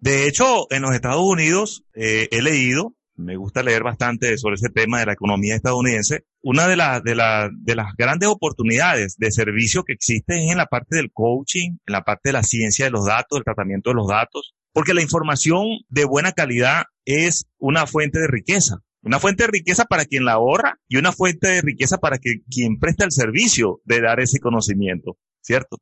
De 0.00 0.26
hecho, 0.26 0.66
en 0.70 0.82
los 0.82 0.94
Estados 0.94 1.22
Unidos 1.22 1.84
eh, 1.94 2.28
he 2.30 2.42
leído, 2.42 2.94
me 3.16 3.36
gusta 3.36 3.62
leer 3.62 3.82
bastante 3.82 4.36
sobre 4.38 4.54
ese 4.54 4.68
tema 4.68 5.00
de 5.00 5.06
la 5.06 5.12
economía 5.12 5.54
estadounidense. 5.54 6.24
Una 6.42 6.66
de, 6.66 6.76
las 6.76 7.02
de, 7.02 7.14
la, 7.14 7.50
de 7.52 7.74
las 7.74 7.94
grandes 7.96 8.28
oportunidades 8.28 9.16
de 9.18 9.30
servicio 9.30 9.84
que 9.84 9.92
existe 9.92 10.44
es 10.44 10.50
en 10.50 10.58
la 10.58 10.66
parte 10.66 10.96
del 10.96 11.12
coaching, 11.12 11.78
en 11.86 11.92
la 11.92 12.02
parte 12.02 12.30
de 12.30 12.34
la 12.34 12.42
ciencia 12.42 12.84
de 12.84 12.90
los 12.90 13.06
datos, 13.06 13.38
el 13.38 13.44
tratamiento 13.44 13.90
de 13.90 13.96
los 13.96 14.08
datos, 14.08 14.54
porque 14.72 14.94
la 14.94 15.02
información 15.02 15.66
de 15.88 16.04
buena 16.04 16.32
calidad 16.32 16.84
es 17.04 17.46
una 17.58 17.86
fuente 17.86 18.18
de 18.18 18.28
riqueza. 18.28 18.78
Una 19.04 19.18
fuente 19.18 19.44
de 19.44 19.50
riqueza 19.50 19.84
para 19.84 20.04
quien 20.04 20.24
la 20.24 20.32
ahorra 20.32 20.78
y 20.88 20.96
una 20.96 21.10
fuente 21.10 21.48
de 21.48 21.60
riqueza 21.60 21.98
para 21.98 22.18
que 22.18 22.42
quien 22.48 22.78
presta 22.78 23.04
el 23.04 23.10
servicio 23.10 23.80
de 23.84 24.00
dar 24.00 24.20
ese 24.20 24.38
conocimiento, 24.38 25.16
¿cierto? 25.40 25.78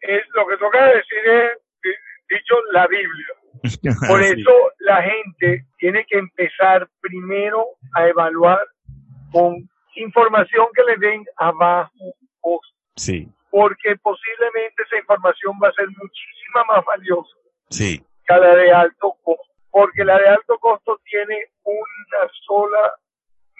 Es, 0.00 0.22
lo 0.34 0.46
que 0.48 0.56
toca 0.56 0.82
decir 0.86 1.18
es, 1.26 1.61
dicho, 2.34 2.54
la 2.72 2.86
Biblia. 2.86 3.26
Por 4.08 4.22
eso 4.22 4.52
la 4.80 5.02
gente 5.02 5.66
tiene 5.78 6.04
que 6.06 6.18
empezar 6.18 6.88
primero 7.00 7.66
a 7.94 8.08
evaluar 8.08 8.60
con 9.30 9.68
información 9.96 10.66
que 10.74 10.82
le 10.84 10.96
den 10.96 11.24
a 11.36 11.52
bajo 11.52 12.14
costo. 12.40 12.76
Sí. 12.96 13.28
Porque 13.50 13.96
posiblemente 13.96 14.82
esa 14.82 14.98
información 14.98 15.54
va 15.62 15.68
a 15.68 15.72
ser 15.72 15.86
muchísima 15.88 16.64
más 16.68 16.84
valiosa. 16.84 17.36
Sí. 17.70 18.04
Que 18.26 18.34
la 18.34 18.56
de 18.56 18.72
alto 18.72 19.14
costo 19.22 19.52
porque 19.72 20.04
la 20.04 20.18
de 20.18 20.28
alto 20.28 20.58
costo 20.58 21.00
tiene 21.04 21.46
una 21.64 22.30
sola 22.46 22.92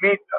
meta, 0.03 0.37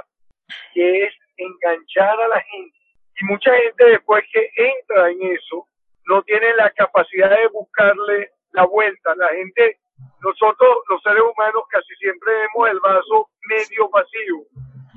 que 0.74 1.06
es 1.06 1.13
enganchar 1.36 2.22
a 2.22 2.28
la 2.28 2.42
gente. 2.42 2.78
Y 3.20 3.25
mucha 3.25 3.52
gente 3.58 3.86
después 3.86 4.24
que 4.32 4.50
entra 4.56 5.10
en 5.10 5.36
eso, 5.36 5.68
no 6.08 6.22
tiene 6.24 6.54
la 6.56 6.70
capacidad 6.72 7.30
de 7.30 7.48
buscarle 7.48 8.32
la 8.52 8.66
vuelta. 8.66 9.16
La 9.16 9.30
gente, 9.30 9.80
nosotros 10.22 10.70
los 10.90 11.02
seres 11.02 11.24
humanos 11.24 11.64
casi 11.70 11.96
siempre 11.96 12.32
vemos 12.34 12.70
el 12.70 12.80
vaso 12.80 13.30
medio 13.48 13.90
vacío. 13.90 14.38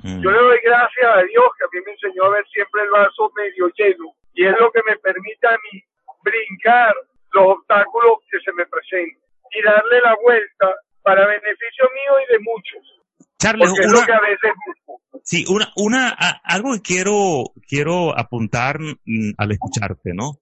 Mm. 0.03 0.21
Yo 0.21 0.31
le 0.31 0.37
doy 0.37 0.59
gracias 0.63 1.05
a 1.05 1.23
Dios 1.23 1.45
que 1.57 1.65
a 1.65 1.69
mí 1.73 1.85
me 1.85 1.91
enseñó 1.91 2.25
a 2.25 2.29
ver 2.29 2.45
siempre 2.47 2.83
el 2.83 2.89
vaso 2.89 3.31
medio 3.35 3.69
lleno. 3.75 4.13
Y 4.33 4.45
es 4.45 4.57
lo 4.59 4.71
que 4.71 4.81
me 4.87 4.95
permite 4.97 5.47
a 5.47 5.57
mí 5.71 5.83
brincar 6.23 6.93
los 7.33 7.57
obstáculos 7.57 8.19
que 8.29 8.39
se 8.39 8.51
me 8.53 8.65
presenten 8.65 9.19
y 9.51 9.61
darle 9.63 10.01
la 10.01 10.15
vuelta 10.21 10.75
para 11.01 11.25
beneficio 11.25 11.85
mío 11.93 12.19
y 12.27 12.33
de 12.33 12.39
muchos. 12.39 12.97
Charles, 13.39 13.71
una, 13.71 14.05
que 14.05 14.11
a 14.11 14.19
veces... 14.19 14.51
sí, 15.23 15.45
una, 15.47 15.71
una, 15.75 16.09
algo 16.43 16.73
que 16.73 16.81
quiero, 16.81 17.43
quiero 17.67 18.17
apuntar 18.17 18.79
mm, 18.79 19.33
al 19.37 19.51
escucharte, 19.51 20.13
¿no? 20.13 20.39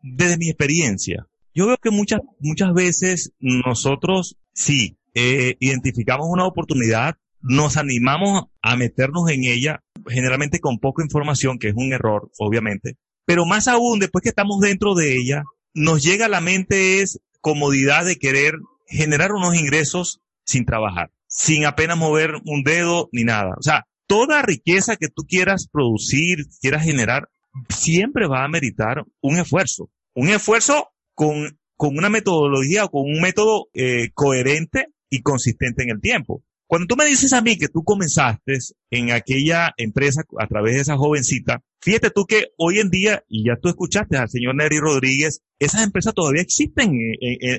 Desde 0.00 0.38
mi 0.38 0.48
experiencia, 0.48 1.26
yo 1.54 1.66
veo 1.66 1.76
que 1.76 1.90
muchas, 1.90 2.20
muchas 2.38 2.72
veces 2.72 3.32
nosotros 3.38 4.36
sí 4.52 4.98
eh, 5.14 5.56
identificamos 5.60 6.26
una 6.30 6.46
oportunidad, 6.46 7.16
nos 7.40 7.76
animamos 7.76 8.44
a 8.62 8.76
meternos 8.76 9.30
en 9.30 9.44
ella, 9.44 9.82
generalmente 10.06 10.60
con 10.60 10.78
poca 10.78 11.02
información, 11.02 11.58
que 11.58 11.68
es 11.68 11.74
un 11.76 11.92
error, 11.92 12.30
obviamente, 12.38 12.96
pero 13.24 13.44
más 13.44 13.68
aún, 13.68 13.98
después 13.98 14.22
que 14.22 14.30
estamos 14.30 14.60
dentro 14.60 14.94
de 14.94 15.16
ella, 15.16 15.44
nos 15.74 16.02
llega 16.02 16.26
a 16.26 16.30
la 16.30 16.40
mente 16.40 17.00
es 17.00 17.20
comodidad 17.40 18.04
de 18.04 18.16
querer 18.16 18.54
generar 18.86 19.32
unos 19.32 19.54
ingresos 19.56 20.20
sin 20.44 20.64
trabajar, 20.64 21.10
sin 21.26 21.64
apenas 21.66 21.96
mover 21.96 22.34
un 22.44 22.62
dedo 22.62 23.08
ni 23.12 23.24
nada. 23.24 23.54
O 23.58 23.62
sea, 23.62 23.86
toda 24.06 24.42
riqueza 24.42 24.96
que 24.96 25.08
tú 25.08 25.24
quieras 25.26 25.68
producir, 25.70 26.46
quieras 26.60 26.84
generar, 26.84 27.28
siempre 27.68 28.26
va 28.26 28.44
a 28.44 28.48
meritar 28.48 29.04
un 29.20 29.38
esfuerzo. 29.38 29.90
Un 30.14 30.28
esfuerzo 30.28 30.88
con, 31.14 31.58
con 31.76 31.96
una 31.96 32.08
metodología 32.08 32.84
o 32.84 32.90
con 32.90 33.02
un 33.02 33.20
método 33.20 33.68
eh, 33.74 34.10
coherente 34.14 34.88
y 35.10 35.22
consistente 35.22 35.82
en 35.82 35.90
el 35.90 36.00
tiempo. 36.00 36.42
Cuando 36.66 36.86
tú 36.86 36.96
me 36.96 37.04
dices 37.04 37.34
a 37.34 37.42
mí 37.42 37.58
que 37.58 37.68
tú 37.68 37.84
comenzaste 37.84 38.56
en 38.90 39.10
aquella 39.10 39.74
empresa 39.76 40.22
a 40.38 40.46
través 40.46 40.74
de 40.74 40.80
esa 40.80 40.96
jovencita, 40.96 41.60
fíjate 41.82 42.08
tú 42.10 42.24
que 42.24 42.46
hoy 42.56 42.78
en 42.78 42.88
día, 42.88 43.22
y 43.28 43.44
ya 43.46 43.56
tú 43.60 43.68
escuchaste 43.68 44.16
al 44.16 44.30
señor 44.30 44.54
Neri 44.54 44.78
Rodríguez, 44.78 45.42
esas 45.58 45.82
empresas 45.82 46.14
todavía 46.14 46.40
existen 46.40 46.98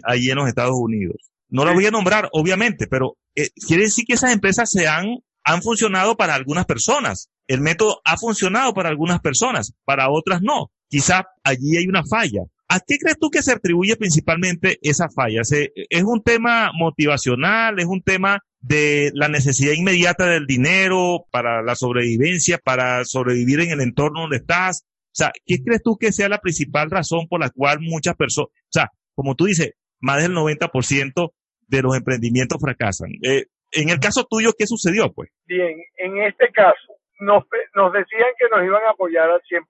ahí 0.03 0.29
en 0.29 0.35
los 0.35 0.47
Estados 0.47 0.75
Unidos. 0.75 1.17
No 1.47 1.63
las 1.63 1.75
voy 1.75 1.85
a 1.85 1.91
nombrar, 1.91 2.29
obviamente, 2.31 2.87
pero 2.87 3.15
eh, 3.35 3.49
quiere 3.67 3.83
decir 3.83 4.05
que 4.07 4.13
esas 4.13 4.33
empresas 4.33 4.71
se 4.71 4.87
han, 4.87 5.19
han 5.43 5.61
funcionado 5.61 6.17
para 6.17 6.33
algunas 6.33 6.65
personas. 6.65 7.29
El 7.47 7.61
método 7.61 8.01
ha 8.05 8.17
funcionado 8.17 8.73
para 8.73 8.89
algunas 8.89 9.19
personas, 9.19 9.73
para 9.85 10.09
otras 10.09 10.41
no. 10.41 10.71
Quizá 10.87 11.25
allí 11.43 11.77
hay 11.77 11.87
una 11.87 12.03
falla. 12.03 12.41
¿A 12.69 12.79
qué 12.79 12.97
crees 12.97 13.19
tú 13.19 13.29
que 13.29 13.43
se 13.43 13.51
atribuye 13.51 13.95
principalmente 13.97 14.79
esa 14.81 15.07
falla? 15.09 15.41
¿Es 15.41 16.03
un 16.03 16.23
tema 16.23 16.71
motivacional? 16.73 17.79
¿Es 17.79 17.85
un 17.85 18.01
tema 18.01 18.39
de 18.61 19.11
la 19.13 19.27
necesidad 19.27 19.73
inmediata 19.73 20.25
del 20.25 20.47
dinero 20.47 21.25
para 21.31 21.61
la 21.61 21.75
sobrevivencia, 21.75 22.57
para 22.57 23.03
sobrevivir 23.05 23.59
en 23.59 23.71
el 23.71 23.81
entorno 23.81 24.21
donde 24.21 24.37
estás? 24.37 24.85
O 24.85 25.15
sea, 25.15 25.31
¿qué 25.45 25.57
crees 25.63 25.83
tú 25.83 25.97
que 25.97 26.11
sea 26.11 26.29
la 26.29 26.39
principal 26.39 26.89
razón 26.89 27.27
por 27.27 27.39
la 27.39 27.51
cual 27.51 27.79
muchas 27.81 28.15
personas, 28.15 28.49
o 28.51 28.71
sea, 28.71 28.89
como 29.13 29.35
tú 29.35 29.45
dices, 29.45 29.73
más 29.99 30.23
del 30.23 30.33
90% 30.33 31.31
de 31.67 31.81
los 31.83 31.95
emprendimientos 31.95 32.59
fracasan? 32.59 33.09
Eh, 33.21 33.45
en 33.73 33.89
el 33.89 33.99
caso 33.99 34.25
tuyo, 34.27 34.53
¿qué 34.57 34.65
sucedió, 34.65 35.11
pues? 35.13 35.29
Bien, 35.45 35.77
en 35.97 36.23
este 36.23 36.49
caso, 36.51 36.92
nos, 37.23 37.43
nos 37.75 37.93
decían 37.93 38.29
que 38.37 38.47
nos 38.49 38.63
iban 38.63 38.83
a 38.85 38.91
apoyar 38.91 39.29
al 39.29 39.41
100%. 39.41 39.65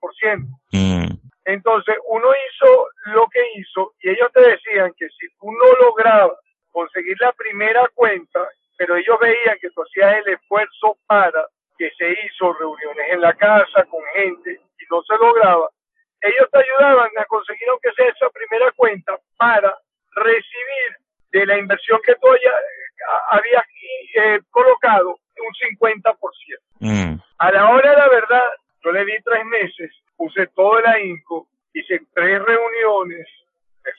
Mm. 0.72 1.14
Entonces, 1.44 1.96
uno 2.08 2.28
hizo 2.28 2.88
lo 3.14 3.26
que 3.28 3.40
hizo 3.56 3.92
y 4.00 4.10
ellos 4.10 4.30
te 4.32 4.40
decían 4.40 4.92
que 4.96 5.08
si 5.10 5.28
tú 5.38 5.50
no 5.52 5.86
lograbas 5.86 6.38
conseguir 6.70 7.16
la 7.20 7.32
primera 7.32 7.88
cuenta, 7.94 8.48
pero 8.76 8.96
ellos 8.96 9.18
veían 9.20 9.58
que 9.60 9.70
tú 9.70 9.82
hacías 9.82 10.16
el 10.16 10.34
esfuerzo 10.34 10.96
para 11.06 11.46
que 11.76 11.90
se 11.98 12.10
hizo 12.10 12.52
reuniones 12.54 13.06
en 13.10 13.20
la 13.20 13.34
casa 13.34 13.84
con 13.84 14.02
gente 14.14 14.52
y 14.52 14.84
no 14.90 15.02
se 15.02 15.16
lograba, 15.16 15.68
ellos 16.20 16.48
te 16.50 16.58
ayudaban 16.58 17.10
a 17.18 17.24
conseguir 17.26 17.68
aunque 17.68 17.92
sea 17.92 18.08
esa 18.08 18.30
primera 18.30 18.72
cuenta 18.72 19.18
para 19.36 19.76
recibir 20.16 20.96
de 21.32 21.46
la 21.46 21.58
inversión 21.58 22.00
que 22.04 22.14
tú 22.14 22.28
habías 23.30 23.64
eh, 24.14 24.40
colocado 24.50 25.18
un 25.44 25.52
50%. 25.76 26.14
Mm. 26.80 27.20
A 27.38 27.50
la 27.50 27.70
hora 27.70 27.90
de 27.90 27.96
la 27.96 28.08
verdad, 28.08 28.48
yo 28.82 28.92
le 28.92 29.04
di 29.04 29.14
tres 29.24 29.44
meses, 29.46 29.90
puse 30.16 30.46
todo 30.48 30.78
el 30.78 30.86
ahínco, 30.86 31.48
hice 31.72 32.00
tres 32.14 32.42
reuniones, 32.42 33.26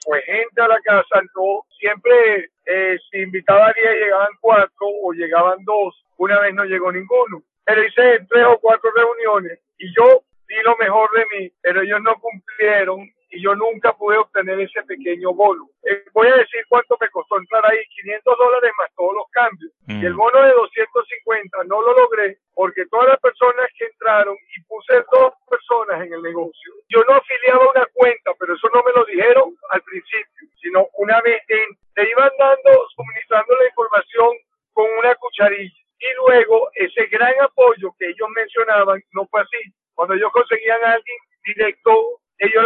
fue 0.04 0.22
gente 0.22 0.60
a 0.60 0.68
la 0.68 0.80
casa, 0.80 1.22
no, 1.34 1.64
siempre 1.78 2.50
eh, 2.64 2.98
si 3.10 3.18
invitaba 3.18 3.68
a 3.68 3.72
10 3.72 3.94
llegaban 3.94 4.32
cuatro 4.40 4.86
o 5.02 5.12
llegaban 5.12 5.64
dos, 5.64 6.04
una 6.16 6.40
vez 6.40 6.54
no 6.54 6.64
llegó 6.64 6.90
ninguno. 6.90 7.42
Pero 7.64 7.84
hice 7.84 8.26
tres 8.28 8.44
o 8.46 8.58
cuatro 8.58 8.90
reuniones 8.94 9.58
y 9.78 9.92
yo 9.94 10.22
di 10.48 10.62
lo 10.62 10.76
mejor 10.76 11.08
de 11.12 11.26
mí, 11.38 11.52
pero 11.60 11.82
ellos 11.82 12.00
no 12.02 12.14
cumplieron 12.16 13.10
y 13.30 13.42
yo 13.42 13.54
nunca 13.54 13.92
pude 13.92 14.16
obtener 14.18 14.60
ese 14.60 14.82
pequeño 14.84 15.32
bono. 15.34 15.68
Eh, 15.82 16.04
voy 16.12 16.28
a 16.28 16.36
decir 16.36 16.64
cuánto 16.68 16.96
me 17.00 17.08
costó 17.08 17.38
entrar 17.38 17.64
ahí, 17.66 17.78
500 18.02 18.38
dólares 18.38 18.72
más 18.78 18.88
todos 18.96 19.14
los 19.14 19.26
cambios. 19.30 19.72
Y 19.88 20.04
el 20.04 20.14
mm. 20.14 20.16
bono 20.16 20.42
de 20.42 20.52
250 20.52 21.64
no 21.64 21.82
lo 21.82 21.96
logré 21.96 22.38
porque 22.54 22.86
todas 22.86 23.08
las 23.08 23.20
personas 23.20 23.66
que 23.76 23.86
entraron 23.86 24.36
y 24.56 24.62
puse 24.62 24.94
dos 25.12 25.34
personas 25.48 26.06
en 26.06 26.12
el 26.12 26.22
negocio, 26.22 26.72
yo 26.88 27.04
no 27.04 27.14
afiliaba 27.14 27.70
una 27.70 27.86
cuenta, 27.92 28.32
pero 28.38 28.54
eso 28.54 28.68
no 28.72 28.82
me 28.82 28.92
lo 28.92 29.04
dijeron 29.04 29.54
al 29.70 29.82
principio, 29.82 30.48
sino 30.60 30.88
una 30.94 31.20
vez 31.22 31.42
en, 31.48 31.76
te 31.94 32.08
iban 32.08 32.30
dando, 32.38 32.88
suministrando 32.94 33.54
la 33.56 33.66
información 33.66 34.30
con 34.72 34.86
una 34.98 35.14
cucharilla. 35.16 35.74
Y 35.98 36.14
luego 36.16 36.70
ese 36.74 37.06
gran 37.06 37.34
apoyo 37.40 37.94
que 37.98 38.06
ellos 38.06 38.28
mencionaban 38.34 39.02
no 39.12 39.26
fue 39.26 39.40
así. 39.40 39.72
Cuando 39.94 40.14
ellos 40.14 40.30
conseguían 40.32 40.82
a 40.84 40.92
alguien 40.92 41.16
directo 41.42 42.05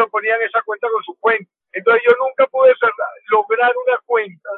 lo 0.00 0.08
ponían 0.08 0.40
esa 0.42 0.62
cuenta 0.62 0.88
con 0.90 1.02
su 1.04 1.14
cuenta. 1.20 1.50
Entonces 1.72 2.02
yo 2.06 2.12
nunca 2.18 2.46
pude 2.46 2.72
lograr 3.30 3.72
una 3.86 3.98
cuenta. 4.06 4.50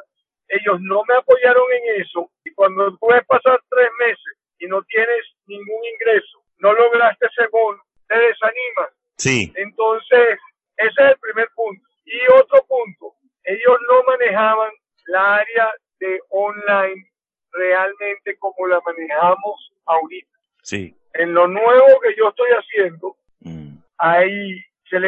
Ellos 0.47 0.79
no 0.81 1.03
me 1.07 1.15
apoyaron 1.15 1.65
en 1.73 2.01
eso. 2.01 2.31
Y 2.43 2.53
cuando 2.53 2.97
puedes 2.97 3.25
pasar 3.25 3.59
tres 3.69 3.89
meses 3.99 4.33
y 4.59 4.67
no 4.67 4.81
tienes 4.83 5.23
ningún 5.47 5.81
ingreso, 5.93 6.43
no 6.59 6.73
lograste 6.73 7.27
ese 7.27 7.47
bono, 7.51 7.81
te 8.07 8.17
desanimas. 8.17 8.89
Sí. 9.17 9.53
Entonces, 9.55 10.39
ese 10.77 11.01
es 11.03 11.09
el 11.11 11.17
primer 11.19 11.47
punto. 11.55 11.83
Y 12.05 12.19
otro 12.33 12.65
punto, 12.65 13.15
ellos 13.43 13.77
no 13.89 14.03
manejaban 14.03 14.71
la 15.07 15.35
área 15.35 15.71
de 15.99 16.19
online 16.29 17.09
realmente 17.51 18.37
como 18.39 18.67
la 18.67 18.79
manejamos 18.85 19.73
ahorita. 19.85 20.37
Sí. 20.63 20.95
En 21.13 21.33
lo 21.33 21.47
nuevo 21.47 21.99
que 22.01 22.15
yo 22.17 22.29
estoy 22.29 22.49
haciendo, 22.51 23.15
mm. 23.41 23.77
hay 23.97 24.42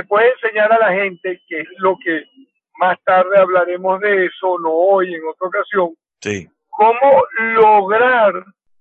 puede 0.06 0.32
enseñar 0.32 0.72
a 0.72 0.80
la 0.80 0.94
gente, 0.94 1.42
que 1.48 1.62
es 1.62 1.68
lo 1.78 1.98
que 2.04 2.24
más 2.78 2.98
tarde 3.04 3.38
hablaremos 3.38 4.00
de 4.02 4.26
eso, 4.26 4.60
no 4.60 4.72
hoy, 4.72 5.14
en 5.14 5.22
otra 5.28 5.48
ocasión, 5.48 5.96
Sí. 6.22 6.48
¿Cómo 6.70 7.24
lograr 7.56 8.34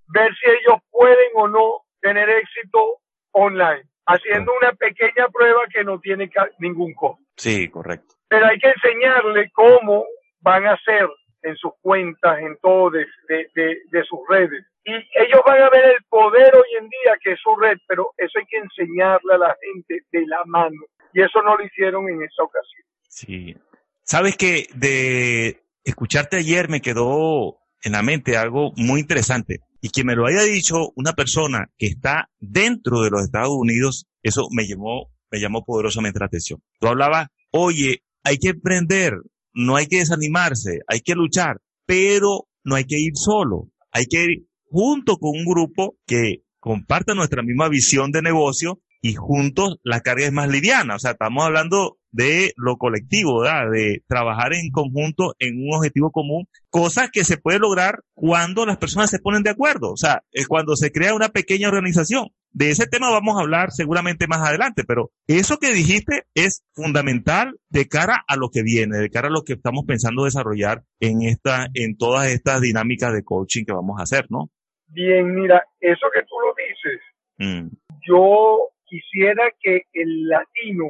ver 0.08 0.34
si 0.36 0.50
ellos 0.50 0.80
pueden 0.90 1.30
o 1.34 1.48
no 1.48 1.82
tener 2.00 2.28
éxito 2.28 2.98
online? 3.32 3.82
Haciendo 4.06 4.52
una 4.60 4.72
pequeña 4.72 5.28
prueba 5.28 5.60
que 5.72 5.84
no 5.84 6.00
tiene 6.00 6.30
ningún 6.58 6.94
costo. 6.94 7.22
Sí, 7.36 7.68
correcto. 7.68 8.14
Pero 8.28 8.46
hay 8.46 8.58
que 8.58 8.68
enseñarle 8.68 9.50
cómo 9.52 10.06
van 10.40 10.66
a 10.66 10.72
hacer 10.72 11.08
en 11.42 11.56
sus 11.56 11.72
cuentas, 11.82 12.38
en 12.38 12.56
todo 12.62 12.90
de, 12.90 13.06
de, 13.28 14.04
sus 14.04 14.20
redes. 14.28 14.64
Y 14.84 14.92
ellos 14.92 15.40
van 15.44 15.62
a 15.62 15.70
ver 15.70 15.84
el 15.84 16.04
poder 16.08 16.54
hoy 16.54 16.76
en 16.78 16.88
día 16.88 17.16
que 17.22 17.32
es 17.32 17.40
su 17.40 17.54
red, 17.56 17.78
pero 17.86 18.10
eso 18.16 18.38
hay 18.38 18.46
que 18.46 18.58
enseñarle 18.58 19.34
a 19.34 19.38
la 19.38 19.56
gente 19.60 20.02
de 20.10 20.26
la 20.26 20.42
mano. 20.46 20.80
Y 21.14 21.22
eso 21.22 21.40
no 21.42 21.56
lo 21.56 21.64
hicieron 21.64 22.08
en 22.08 22.22
esa 22.22 22.42
ocasión. 22.42 22.82
Sí. 23.08 23.56
Sabes 24.02 24.36
que 24.36 24.66
de 24.74 25.62
escucharte 25.84 26.36
ayer 26.38 26.68
me 26.68 26.80
quedó 26.80 27.58
en 27.84 27.92
la 27.92 28.02
mente 28.02 28.36
algo 28.36 28.72
muy 28.76 29.00
interesante. 29.00 29.60
Y 29.80 29.90
que 29.90 30.02
me 30.02 30.16
lo 30.16 30.26
haya 30.26 30.42
dicho 30.42 30.92
una 30.96 31.12
persona 31.12 31.70
que 31.78 31.86
está 31.86 32.30
dentro 32.40 33.02
de 33.02 33.10
los 33.10 33.22
Estados 33.22 33.52
Unidos, 33.52 34.06
eso 34.22 34.48
me 34.50 34.66
llamó, 34.66 35.10
me 35.30 35.38
llamó 35.38 35.64
poderosamente 35.64 36.18
la 36.18 36.26
atención. 36.26 36.60
Tú 36.80 36.88
hablabas, 36.88 37.28
oye, 37.50 38.02
hay 38.24 38.38
que 38.38 38.48
emprender, 38.48 39.12
no 39.52 39.76
hay 39.76 39.86
que 39.86 39.98
desanimarse, 39.98 40.80
hay 40.88 41.00
que 41.00 41.14
luchar, 41.14 41.60
pero 41.86 42.48
no 42.64 42.74
hay 42.74 42.84
que 42.84 42.98
ir 42.98 43.12
solo, 43.14 43.68
hay 43.92 44.06
que 44.06 44.24
ir 44.24 44.46
junto 44.70 45.18
con 45.18 45.38
un 45.38 45.44
grupo 45.44 45.96
que 46.06 46.44
comparta 46.58 47.14
nuestra 47.14 47.42
misma 47.42 47.68
visión 47.68 48.10
de 48.10 48.22
negocio 48.22 48.80
y 49.04 49.16
juntos 49.16 49.76
la 49.82 50.00
carga 50.00 50.24
es 50.24 50.32
más 50.32 50.48
liviana. 50.48 50.94
O 50.94 50.98
sea, 50.98 51.10
estamos 51.10 51.44
hablando 51.44 51.98
de 52.10 52.54
lo 52.56 52.78
colectivo, 52.78 53.40
¿verdad? 53.40 53.70
de 53.70 54.02
trabajar 54.08 54.54
en 54.54 54.70
conjunto 54.70 55.34
en 55.38 55.58
un 55.58 55.74
objetivo 55.74 56.10
común, 56.10 56.46
cosas 56.70 57.10
que 57.12 57.22
se 57.22 57.36
puede 57.36 57.58
lograr 57.58 58.00
cuando 58.14 58.64
las 58.64 58.78
personas 58.78 59.10
se 59.10 59.18
ponen 59.18 59.42
de 59.42 59.50
acuerdo, 59.50 59.90
o 59.90 59.96
sea, 59.96 60.22
es 60.32 60.48
cuando 60.48 60.74
se 60.74 60.90
crea 60.90 61.14
una 61.14 61.28
pequeña 61.28 61.68
organización. 61.68 62.28
De 62.50 62.70
ese 62.70 62.86
tema 62.86 63.10
vamos 63.10 63.36
a 63.36 63.42
hablar 63.42 63.72
seguramente 63.72 64.26
más 64.26 64.40
adelante, 64.40 64.84
pero 64.86 65.10
eso 65.26 65.58
que 65.58 65.74
dijiste 65.74 66.22
es 66.34 66.64
fundamental 66.72 67.58
de 67.68 67.88
cara 67.88 68.24
a 68.26 68.36
lo 68.36 68.48
que 68.48 68.62
viene, 68.62 68.96
de 68.96 69.10
cara 69.10 69.28
a 69.28 69.32
lo 69.32 69.42
que 69.42 69.52
estamos 69.52 69.84
pensando 69.86 70.24
desarrollar 70.24 70.82
en 71.00 71.22
esta, 71.22 71.66
en 71.74 71.98
todas 71.98 72.30
estas 72.30 72.62
dinámicas 72.62 73.12
de 73.12 73.22
coaching 73.22 73.64
que 73.66 73.74
vamos 73.74 74.00
a 74.00 74.04
hacer, 74.04 74.26
¿no? 74.30 74.48
Bien, 74.86 75.34
mira, 75.34 75.62
eso 75.80 76.06
que 76.14 76.22
tú 76.22 76.36
lo 76.40 76.54
dices, 76.56 77.00
mm. 77.38 77.76
yo 78.08 78.70
quisiera 78.94 79.50
que 79.60 79.82
el 79.92 80.28
latino 80.28 80.86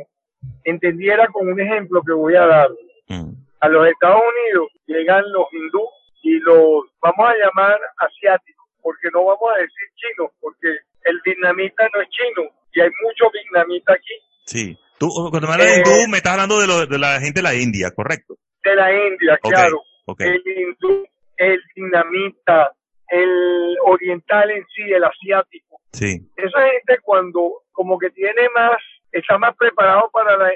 entendiera 0.65 1.27
con 1.29 1.49
un 1.49 1.59
ejemplo 1.59 2.03
que 2.07 2.13
voy 2.13 2.37
a 2.37 2.47
dar. 2.47 2.69
Mm. 3.09 3.33
A 3.61 3.69
los 3.69 3.89
Estados 3.89 4.21
Unidos 4.21 4.69
llegan 4.87 5.25
los 5.33 5.47
hindú 5.53 5.89
y 6.23 6.39
los 6.41 6.85
vamos 7.01 7.27
a 7.27 7.35
llamar 7.35 7.79
asiáticos, 7.97 8.67
porque 8.83 9.09
no 9.13 9.25
vamos 9.25 9.49
a 9.55 9.61
decir 9.61 9.89
chinos, 9.97 10.31
porque 10.41 10.69
el 11.05 11.21
vietnamita 11.25 11.89
no 11.95 12.03
es 12.03 12.09
chino 12.11 12.51
y 12.75 12.81
hay 12.81 12.91
mucho 13.03 13.31
vietnamita 13.33 13.95
aquí. 13.95 14.15
Sí. 14.45 14.79
Tú, 14.99 15.09
cuando 15.31 15.49
me 15.49 15.55
hablas 15.55 15.69
de 15.69 15.77
hindú, 15.81 15.91
eh, 15.91 16.09
me 16.09 16.19
estás 16.19 16.33
hablando 16.35 16.61
de, 16.61 16.87
de, 16.87 16.99
la 16.99 17.21
gente 17.21 17.41
de 17.41 17.43
la 17.43 17.55
India, 17.55 17.91
¿correcto? 17.91 18.37
De 18.63 18.75
la 18.77 18.93
India, 18.93 19.39
claro. 19.43 19.83
El 20.19 20.43
hindú, 20.45 21.07
el 21.39 21.61
vietnamita, 21.75 22.73
el 23.09 23.77
oriental 23.87 24.51
en 24.51 24.65
sí, 24.75 24.83
el 24.83 25.05
asiático. 25.05 25.64
Sí. 25.95 26.21
Esa 26.37 26.61
gente 26.71 26.99
cuando 27.03 27.63
como 27.73 27.99
que 27.99 28.11
tiene 28.11 28.49
más 28.55 28.79
está 29.13 29.39
más 29.39 29.57
preparado 29.57 30.11
para, 30.13 30.37
la 30.37 30.51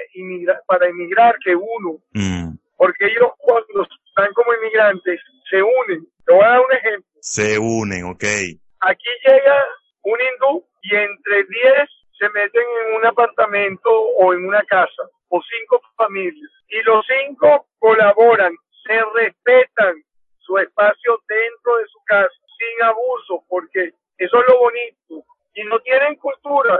para 0.67 0.87
emigrar 0.87 1.35
que 1.43 1.55
uno. 1.55 1.97
Mm. 2.13 2.55
Porque 2.77 3.05
ellos 3.05 3.31
cuando 3.37 3.87
están 4.07 4.33
como 4.33 4.53
inmigrantes 4.53 5.19
se 5.49 5.61
unen. 5.61 6.05
Te 6.25 6.33
voy 6.33 6.43
a 6.43 6.49
dar 6.49 6.59
un 6.59 6.73
ejemplo. 6.73 7.11
Se 7.21 7.57
unen, 7.57 8.05
ok. 8.05 8.23
Aquí 8.81 9.09
llega 9.25 9.65
un 10.03 10.17
hindú 10.19 10.65
y 10.83 10.95
entre 10.95 11.43
10 11.43 11.89
se 12.17 12.29
meten 12.29 12.63
en 12.85 12.95
un 12.97 13.05
apartamento 13.05 13.89
o 13.89 14.33
en 14.33 14.45
una 14.45 14.61
casa 14.63 15.03
o 15.29 15.41
cinco 15.41 15.81
familias 15.95 16.51
y 16.69 16.81
los 16.83 17.05
cinco 17.07 17.67
colaboran, 17.79 18.53
se 18.85 18.99
respetan 19.15 19.95
su 20.39 20.57
espacio 20.57 21.21
dentro 21.27 21.77
de 21.77 21.85
su 21.87 21.99
casa 22.05 22.29
sin 22.57 22.83
abuso 22.83 23.43
porque 23.47 23.93
eso 24.17 24.41
es 24.41 24.47
lo 24.47 24.59
bonito 24.59 25.25
y 25.53 25.63
no 25.63 25.79
tienen 25.79 26.15
cultura 26.15 26.77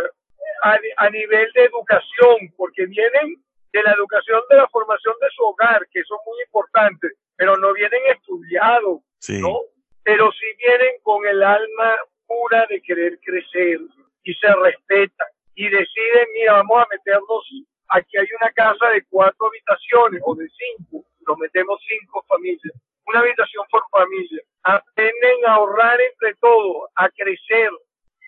a, 0.64 1.10
nivel 1.30 1.52
de 1.54 1.64
educación, 1.66 2.54
porque 2.58 2.86
vienen 2.86 3.36
de 3.72 3.84
la 3.84 3.92
educación 3.94 4.42
de 4.50 4.58
la 4.58 4.68
formación 4.70 5.14
de 5.22 5.28
su 5.36 5.44
hogar, 5.44 5.88
que 5.92 6.04
son 6.04 6.18
muy 6.26 6.42
importantes, 6.44 7.14
pero 7.36 7.56
no 7.58 7.74
vienen 7.74 8.02
estudiados, 8.08 9.02
¿no? 9.30 9.62
Pero 10.04 10.32
sí 10.32 10.46
vienen 10.58 10.96
con 11.04 11.26
el 11.28 11.44
alma 11.44 11.98
pura 12.26 12.66
de 12.70 12.82
querer 12.82 13.20
crecer 13.20 13.80
y 14.24 14.34
se 14.34 14.56
respetan 14.56 15.28
y 15.56 15.70
deciden, 15.70 16.28
mira, 16.34 16.54
vamos 16.54 16.82
a 16.82 16.88
meternos, 16.90 17.44
aquí 17.90 18.18
hay 18.18 18.28
una 18.40 18.52
casa 18.52 18.90
de 18.90 19.04
cuatro 19.10 19.48
habitaciones 19.48 20.22
o 20.26 20.36
de 20.36 20.48
cinco, 20.50 21.06
nos 21.28 21.38
metemos 21.38 21.80
cinco 21.88 22.24
familias, 22.28 22.74
una 23.06 23.20
habitación 23.20 23.66
por 23.70 23.84
familia, 23.92 24.42
aprenden 24.64 25.46
a 25.46 25.54
ahorrar 25.54 26.00
entre 26.02 26.34
todos, 26.36 26.90
a 26.96 27.10
crecer. 27.10 27.70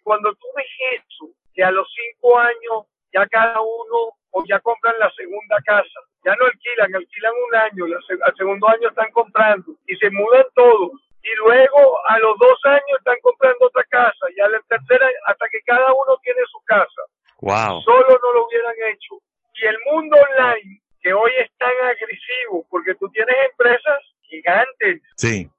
Cuando 0.04 0.34
tú 0.34 0.48
ves 0.56 0.66
eso, 0.94 1.30
que 1.62 1.66
a 1.66 1.72
los 1.72 1.88
cinco 1.94 2.40
años 2.40 2.88
ya 3.14 3.28
cada 3.28 3.62
uno 3.62 4.18
o 4.32 4.44
ya 4.48 4.60
compran 4.62 4.98
la 4.98 5.12
segunda 5.12 5.58
casa. 5.64 6.00
Ya 6.26 6.36
no 6.36 6.46
alquilan, 6.46 6.96
alquilan 6.96 7.34
un 7.48 7.56
año, 7.56 7.86
al 8.26 8.36
segundo 8.36 8.68
año 8.68 8.90
están 8.90 9.12
comprando 9.12 9.76
y 9.86 9.96
se 9.98 10.10
mudan 10.10 10.46
todos. 10.56 10.92
Y 11.22 11.36
luego 11.36 12.00
a 12.08 12.18
los 12.18 12.36
dos 12.40 12.58
años 12.66 12.98
están 12.98 13.18
comprando 13.22 13.68
otra 13.68 13.84
casa 13.90 14.26
y 14.36 14.40
a 14.42 14.50
la 14.50 14.60
tercera 14.68 15.08
hasta 15.28 15.46
que 15.50 15.62
cada 15.62 15.94
uno 15.94 16.18
tiene 16.24 16.42
su 16.52 16.60
casa. 16.66 17.02
Wow. 17.42 17.82
Solo 17.84 18.20
no 18.24 18.34
lo 18.34 18.48
hubieran 18.48 18.76
hecho. 18.92 19.22
Y 19.54 19.66
el 19.68 19.78
mundo 19.92 20.18
online, 20.18 20.82
que 21.00 21.14
hoy 21.14 21.32
es 21.38 21.52
tan 21.60 21.74
agresivo, 21.84 22.66
porque 22.72 22.96
tú 22.96 23.08
tienes 23.10 23.36
empresas 23.52 24.02
gigantes. 24.24 25.02
Sí. 25.16 25.51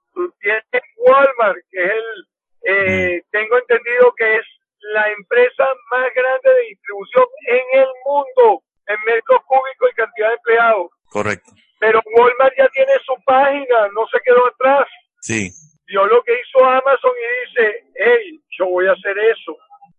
Sí. 15.22 15.50
Vio 15.86 16.06
lo 16.06 16.22
que 16.22 16.32
hizo 16.32 16.64
Amazon 16.64 17.12
y 17.16 17.46
dice, 17.46 17.84
hey, 17.94 18.40
yo 18.58 18.66
voy 18.66 18.86
a 18.86 18.92
hacer 18.92 19.16
eso. 19.18 19.56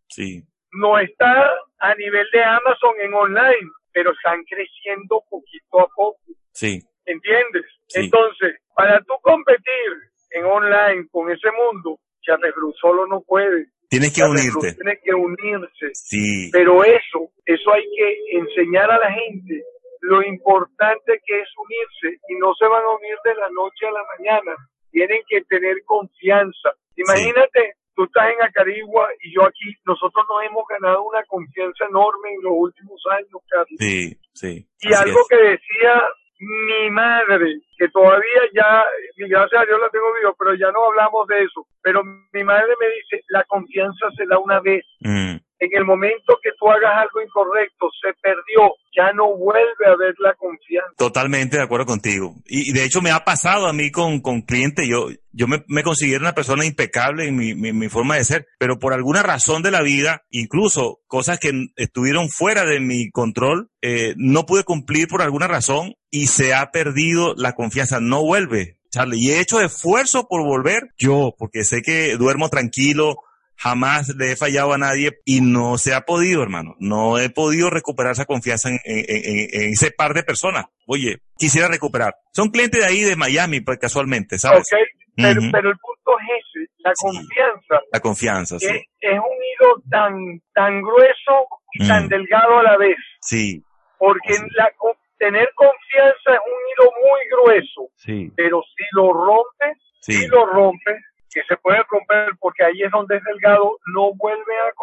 Sí. 0.07 0.43
No 0.73 0.99
está 0.99 1.49
a 1.79 1.95
nivel 1.95 2.27
de 2.33 2.43
Amazon 2.43 2.93
en 3.01 3.13
online, 3.13 3.69
pero 3.91 4.11
están 4.11 4.43
creciendo 4.43 5.23
poquito 5.29 5.79
a 5.79 5.87
poco. 5.95 6.19
Sí. 6.51 6.79
¿Entiendes? 7.05 7.65
Entonces, 7.95 8.57
para 8.75 8.99
tú 9.01 9.13
competir 9.21 9.91
en 10.31 10.45
online 10.45 11.07
con 11.11 11.31
ese 11.31 11.49
mundo, 11.51 11.99
Charles 12.21 12.53
solo 12.81 13.05
no 13.07 13.21
puede. 13.21 13.67
Tienes 13.89 14.13
que 14.13 14.23
unirte. 14.23 14.73
Tiene 14.73 14.99
que 15.03 15.13
unirse. 15.13 15.93
Sí. 15.93 16.49
Pero 16.51 16.83
eso, 16.83 17.29
eso 17.45 17.71
hay 17.71 17.83
que 17.95 18.37
enseñar 18.39 18.89
a 18.89 18.97
la 18.97 19.11
gente 19.11 19.63
lo 20.03 20.21
importante 20.21 21.21
que 21.25 21.39
es 21.39 21.47
unirse 21.57 22.19
y 22.27 22.35
no 22.35 22.53
se 22.55 22.67
van 22.67 22.83
a 22.83 22.95
unir 22.95 23.15
de 23.23 23.35
la 23.35 23.49
noche 23.49 23.87
a 23.87 23.91
la 23.91 24.03
mañana. 24.17 24.55
Tienen 24.93 25.21
que 25.27 25.41
tener 25.49 25.83
confianza. 25.85 26.69
Imagínate, 26.95 27.73
tú 27.95 28.03
estás 28.05 28.29
en 28.29 28.43
Acarigua 28.43 29.09
y 29.23 29.33
yo 29.33 29.43
aquí, 29.43 29.73
nosotros 29.85 30.23
nos 30.29 30.43
hemos 30.45 30.63
ganado 30.69 31.03
una 31.03 31.23
confianza 31.25 31.85
enorme 31.89 32.29
en 32.29 32.43
los 32.43 32.53
últimos 32.55 33.01
años, 33.11 33.41
Carlos. 33.49 33.77
Sí, 33.79 34.15
sí. 34.33 34.67
Y 34.81 34.93
algo 34.93 35.19
que 35.27 35.35
decía 35.35 36.03
mi 36.39 36.91
madre, 36.91 37.61
que 37.77 37.87
todavía 37.89 38.41
ya, 38.53 38.85
gracias 39.17 39.61
a 39.61 39.65
Dios 39.65 39.79
la 39.79 39.89
tengo 39.89 40.13
vivo, 40.19 40.35
pero 40.37 40.53
ya 40.55 40.71
no 40.71 40.85
hablamos 40.85 41.27
de 41.27 41.43
eso. 41.43 41.65
Pero 41.81 42.03
mi 42.03 42.43
madre 42.43 42.73
me 42.79 42.87
dice, 42.87 43.25
la 43.29 43.43
confianza 43.45 44.07
se 44.15 44.25
da 44.25 44.37
una 44.37 44.59
vez. 44.59 44.85
Mm. 44.99 45.32
En 45.63 45.69
el 45.77 45.85
momento 45.85 46.37
que 46.43 46.49
tú 46.59 46.67
hagas 46.67 46.91
algo 46.93 47.21
incorrecto, 47.21 47.87
se 48.01 48.13
perdió, 48.21 48.75
ya 48.93 49.13
no 49.13 49.37
vuelve 49.37 49.87
a 49.87 49.93
haber 49.93 50.13
la 50.19 50.33
confianza. 50.33 50.91
Totalmente 50.97 51.55
de 51.55 51.63
acuerdo 51.63 51.85
contigo. 51.85 52.35
Y, 52.45 52.73
de 52.73 52.83
hecho 52.83 53.01
me 53.01 53.11
ha 53.11 53.23
pasado 53.23 53.67
a 53.67 53.73
mí 53.73 53.89
con, 53.89 54.19
con 54.19 54.41
clientes, 54.41 54.85
yo, 54.89 55.07
yo 55.31 55.47
me, 55.47 55.63
me 55.67 55.83
considero 55.83 56.19
una 56.19 56.35
persona 56.35 56.65
impecable 56.65 57.27
en 57.27 57.37
mi, 57.37 57.55
mi, 57.55 57.87
forma 57.87 58.15
de 58.15 58.25
ser, 58.25 58.47
pero 58.59 58.77
por 58.77 58.93
alguna 58.93 59.23
razón 59.23 59.63
de 59.63 59.71
la 59.71 59.81
vida, 59.81 60.23
incluso 60.29 60.99
cosas 61.07 61.39
que 61.39 61.67
estuvieron 61.77 62.27
fuera 62.27 62.65
de 62.65 62.81
mi 62.81 63.09
control, 63.09 63.69
eh, 63.81 64.15
no 64.17 64.45
pude 64.45 64.65
cumplir 64.65 65.07
por 65.07 65.21
alguna 65.21 65.47
razón 65.47 65.95
y 66.11 66.27
se 66.27 66.53
ha 66.53 66.71
perdido 66.71 67.35
la 67.37 67.53
confianza, 67.53 68.01
no 68.01 68.21
vuelve. 68.21 68.79
Charlie, 68.91 69.17
y 69.17 69.31
he 69.31 69.39
hecho 69.39 69.61
esfuerzo 69.61 70.27
por 70.27 70.43
volver 70.43 70.89
yo, 70.97 71.33
porque 71.37 71.63
sé 71.63 71.81
que 71.81 72.17
duermo 72.17 72.49
tranquilo, 72.49 73.15
jamás 73.63 74.09
le 74.17 74.33
he 74.33 74.35
fallado 74.35 74.73
a 74.73 74.77
nadie 74.77 75.19
y 75.23 75.39
no 75.39 75.77
se 75.77 75.93
ha 75.93 76.01
podido, 76.01 76.43
hermano. 76.43 76.75
No 76.79 77.17
he 77.17 77.29
podido 77.29 77.69
recuperar 77.69 78.11
esa 78.11 78.25
confianza 78.25 78.67
en, 78.69 78.79
ese 78.83 79.91
par 79.91 80.13
de 80.13 80.23
personas. 80.23 80.65
Oye, 80.85 81.19
quisiera 81.37 81.69
recuperar. 81.69 82.13
Son 82.33 82.49
clientes 82.49 82.81
de 82.81 82.85
ahí 82.85 83.01
de 83.03 83.15
Miami, 83.15 83.61
pues, 83.61 83.79
casualmente, 83.79 84.37
¿sabes? 84.37 84.67
Ok, 84.69 84.79
Pero, 85.15 85.41
pero 85.49 85.69
el 85.69 85.77
punto 85.77 86.11
es 86.19 86.43
ese, 86.43 86.71
la 86.79 86.91
confianza. 86.93 87.81
La 87.93 87.99
confianza, 88.01 88.59
sí. 88.59 88.67
Es, 88.99 89.11
un 89.13 89.39
hilo 89.47 89.81
tan, 89.89 90.41
tan 90.53 90.81
grueso 90.81 91.47
y 91.71 91.87
tan 91.87 92.09
delgado 92.09 92.59
a 92.59 92.63
la 92.63 92.77
vez. 92.77 92.97
Sí. 93.21 93.63
Porque 93.97 94.33
la, 94.57 94.69
tener 95.17 95.49
confianza 95.55 96.33
es 96.33 96.39
un 96.45 96.61
hilo 96.69 96.91
muy 96.99 97.21
grueso. 97.31 97.89
Sí. 97.95 98.29
Pero 98.35 98.61
si 98.75 98.83
lo 98.91 99.13
rompes, 99.13 99.77
si 100.01 100.27
lo 100.27 100.45
rompes, 100.47 100.97
que 101.33 101.41
se 101.47 101.57
puede 101.57 101.79
romper 101.89 102.29
porque 102.39 102.63
ahí 102.63 102.81
es 102.83 102.91
donde 102.91 103.17
es 103.17 103.23
delgado, 103.23 103.77
no 103.93 104.13
vuelve 104.15 104.53
a. 104.67 104.73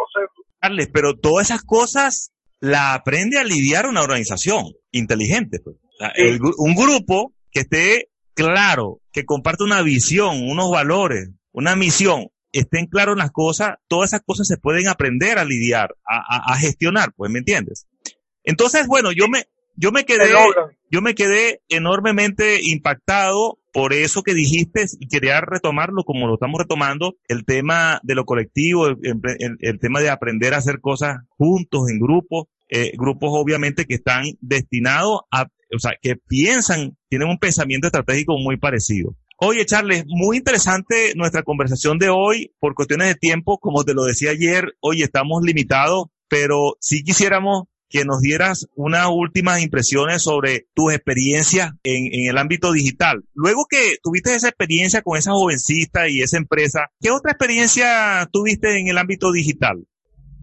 Carles, 0.61 0.91
pero 0.93 1.17
todas 1.17 1.51
esas 1.51 1.63
cosas 1.63 2.33
la 2.61 2.95
aprende 2.95 3.39
a 3.39 3.45
lidiar 3.45 3.87
una 3.87 4.03
organización 4.03 4.73
inteligente. 4.91 5.61
Pues. 5.61 5.77
un 6.59 6.75
grupo 6.75 7.33
que 7.51 7.61
esté 7.61 8.09
claro, 8.35 9.01
que 9.13 9.25
comparte 9.25 9.65
una 9.65 9.83
visión, 9.83 10.43
unos 10.43 10.71
valores, 10.71 11.31
una 11.53 11.77
misión, 11.77 12.29
estén 12.53 12.87
claros 12.87 13.17
las 13.17 13.31
cosas, 13.31 13.77
todas 13.89 14.11
esas 14.11 14.23
cosas 14.25 14.47
se 14.47 14.57
pueden 14.57 14.89
aprender 14.89 15.39
a 15.39 15.45
lidiar, 15.45 15.95
a, 16.07 16.53
a, 16.53 16.57
gestionar, 16.59 17.13
pues, 17.17 17.31
¿me 17.31 17.39
entiendes? 17.39 17.87
Entonces, 18.45 18.87
bueno, 18.87 19.13
yo 19.13 19.29
me, 19.29 19.45
yo 19.77 19.93
me 19.93 20.05
quedé, 20.05 20.33
yo 20.91 21.03
me 21.03 21.15
quedé 21.15 21.63
enormemente 21.69 22.61
impactado 22.63 23.59
por 23.73 23.93
eso 23.93 24.23
que 24.23 24.35
dijiste 24.35 24.87
y 24.99 25.09
quería 25.09 25.41
retomarlo 25.41 26.05
como 26.05 26.27
lo 26.27 26.35
estamos 26.35 26.61
retomando, 26.61 27.17
el 27.29 27.45
tema 27.45 28.01
de 28.03 28.15
lo 28.15 28.25
colectivo, 28.25 28.87
el, 28.89 29.81
tema 29.81 30.01
de 30.01 30.11
aprender 30.11 30.55
a 30.55 30.59
hacer 30.59 30.81
cosas 30.81 31.19
juntos, 31.29 31.89
en 31.91 32.01
grupos, 32.01 32.47
eh, 32.69 32.93
grupos 32.97 33.31
obviamente 33.33 33.85
que 33.85 33.95
están 33.95 34.25
destinados 34.41 35.21
a, 35.31 35.47
o 35.75 35.79
sea, 35.79 35.93
que 36.01 36.17
piensan, 36.17 36.97
tienen 37.09 37.29
un 37.29 37.39
pensamiento 37.39 37.87
estratégico 37.87 38.37
muy 38.39 38.57
parecido. 38.57 39.15
Oye, 39.43 39.65
Charles, 39.65 40.05
muy 40.07 40.37
interesante 40.37 41.15
nuestra 41.17 41.43
conversación 41.43 41.99
de 41.99 42.11
hoy. 42.11 42.53
Por 42.61 42.75
cuestiones 42.75 43.09
de 43.09 43.15
tiempo, 43.15 43.59
como 43.59 43.85
te 43.85 43.95
lo 43.95 44.05
decía 44.05 44.33
ayer, 44.33 44.75
hoy 44.81 45.03
estamos 45.03 45.43
limitados, 45.43 46.09
pero 46.29 46.77
sí 46.79 47.03
quisiéramos 47.03 47.65
que 47.91 48.05
nos 48.05 48.21
dieras 48.21 48.69
unas 48.77 49.09
últimas 49.11 49.61
impresiones 49.63 50.23
sobre 50.23 50.67
tus 50.75 50.95
experiencias 50.95 51.73
en, 51.83 52.07
en, 52.13 52.31
el 52.31 52.39
ámbito 52.39 52.73
digital. 52.73 53.23
Luego 53.35 53.67
que 53.69 53.97
tuviste 54.03 54.35
esa 54.35 54.49
experiencia 54.49 55.03
con 55.03 55.19
esa 55.19 55.33
jovencita 55.33 56.09
y 56.09 56.23
esa 56.23 56.39
empresa, 56.39 56.89
¿qué 57.01 57.11
otra 57.11 57.33
experiencia 57.33 58.29
tuviste 58.33 58.79
en 58.79 58.87
el 58.87 58.97
ámbito 58.97 59.33
digital? 59.33 59.77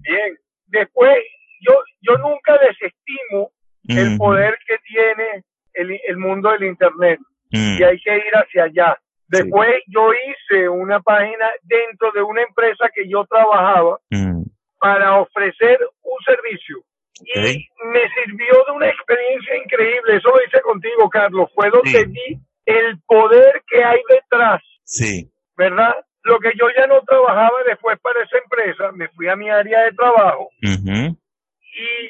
Bien, 0.01 0.38
después 0.67 1.15
yo, 1.62 1.73
yo 2.01 2.17
nunca 2.17 2.53
desestimo 2.67 3.51
el 3.88 4.17
poder 4.17 4.57
que 4.67 4.75
tiene 4.86 5.45
el, 5.73 5.97
el 6.05 6.17
mundo 6.17 6.51
del 6.51 6.65
Internet 6.65 7.19
mm. 7.51 7.77
y 7.79 7.83
hay 7.83 7.97
que 8.01 8.17
ir 8.17 8.33
hacia 8.33 8.65
allá. 8.65 8.97
Después 9.29 9.69
yo 9.88 10.10
hice 10.13 10.67
una 10.67 10.99
página 10.99 11.45
dentro 11.63 12.12
de 12.12 12.21
una 12.21 12.41
empresa 12.41 12.89
que 12.93 13.07
yo 13.07 13.25
trabajaba 13.25 13.99
mm. 14.10 14.43
para 14.79 15.19
ofrecer 15.21 15.79
un 16.03 16.17
servicio 16.25 16.83
y 17.21 17.69
me 17.86 18.01
sirvió 18.13 18.63
de 18.65 18.71
una 18.73 18.89
experiencia 18.89 19.56
increíble. 19.58 20.17
Eso 20.17 20.30
lo 20.30 20.43
hice 20.43 20.62
contigo, 20.62 21.10
Carlos. 21.10 21.49
Fue 21.53 21.69
donde 21.69 22.06
vi 22.06 22.39
el 22.65 22.99
poder 23.06 23.63
que 23.67 23.84
hay 23.84 23.99
detrás. 24.10 24.62
Sí. 24.84 25.30
¿Verdad? 25.56 25.95
Lo 26.23 26.39
que 26.39 26.51
yo 26.60 26.67
ya 26.75 26.88
no 26.88 27.01
trabajaba 27.01 27.58
después 27.65 27.99
para 27.99 28.23
esa 28.23 28.38
empresa, 28.38 28.91
me 28.91 29.08
fui 29.10 29.27
a 29.27 29.36
mi 29.36 29.49
área 29.49 29.84
de 29.84 29.93
trabajo 29.93 30.49
y 30.62 32.10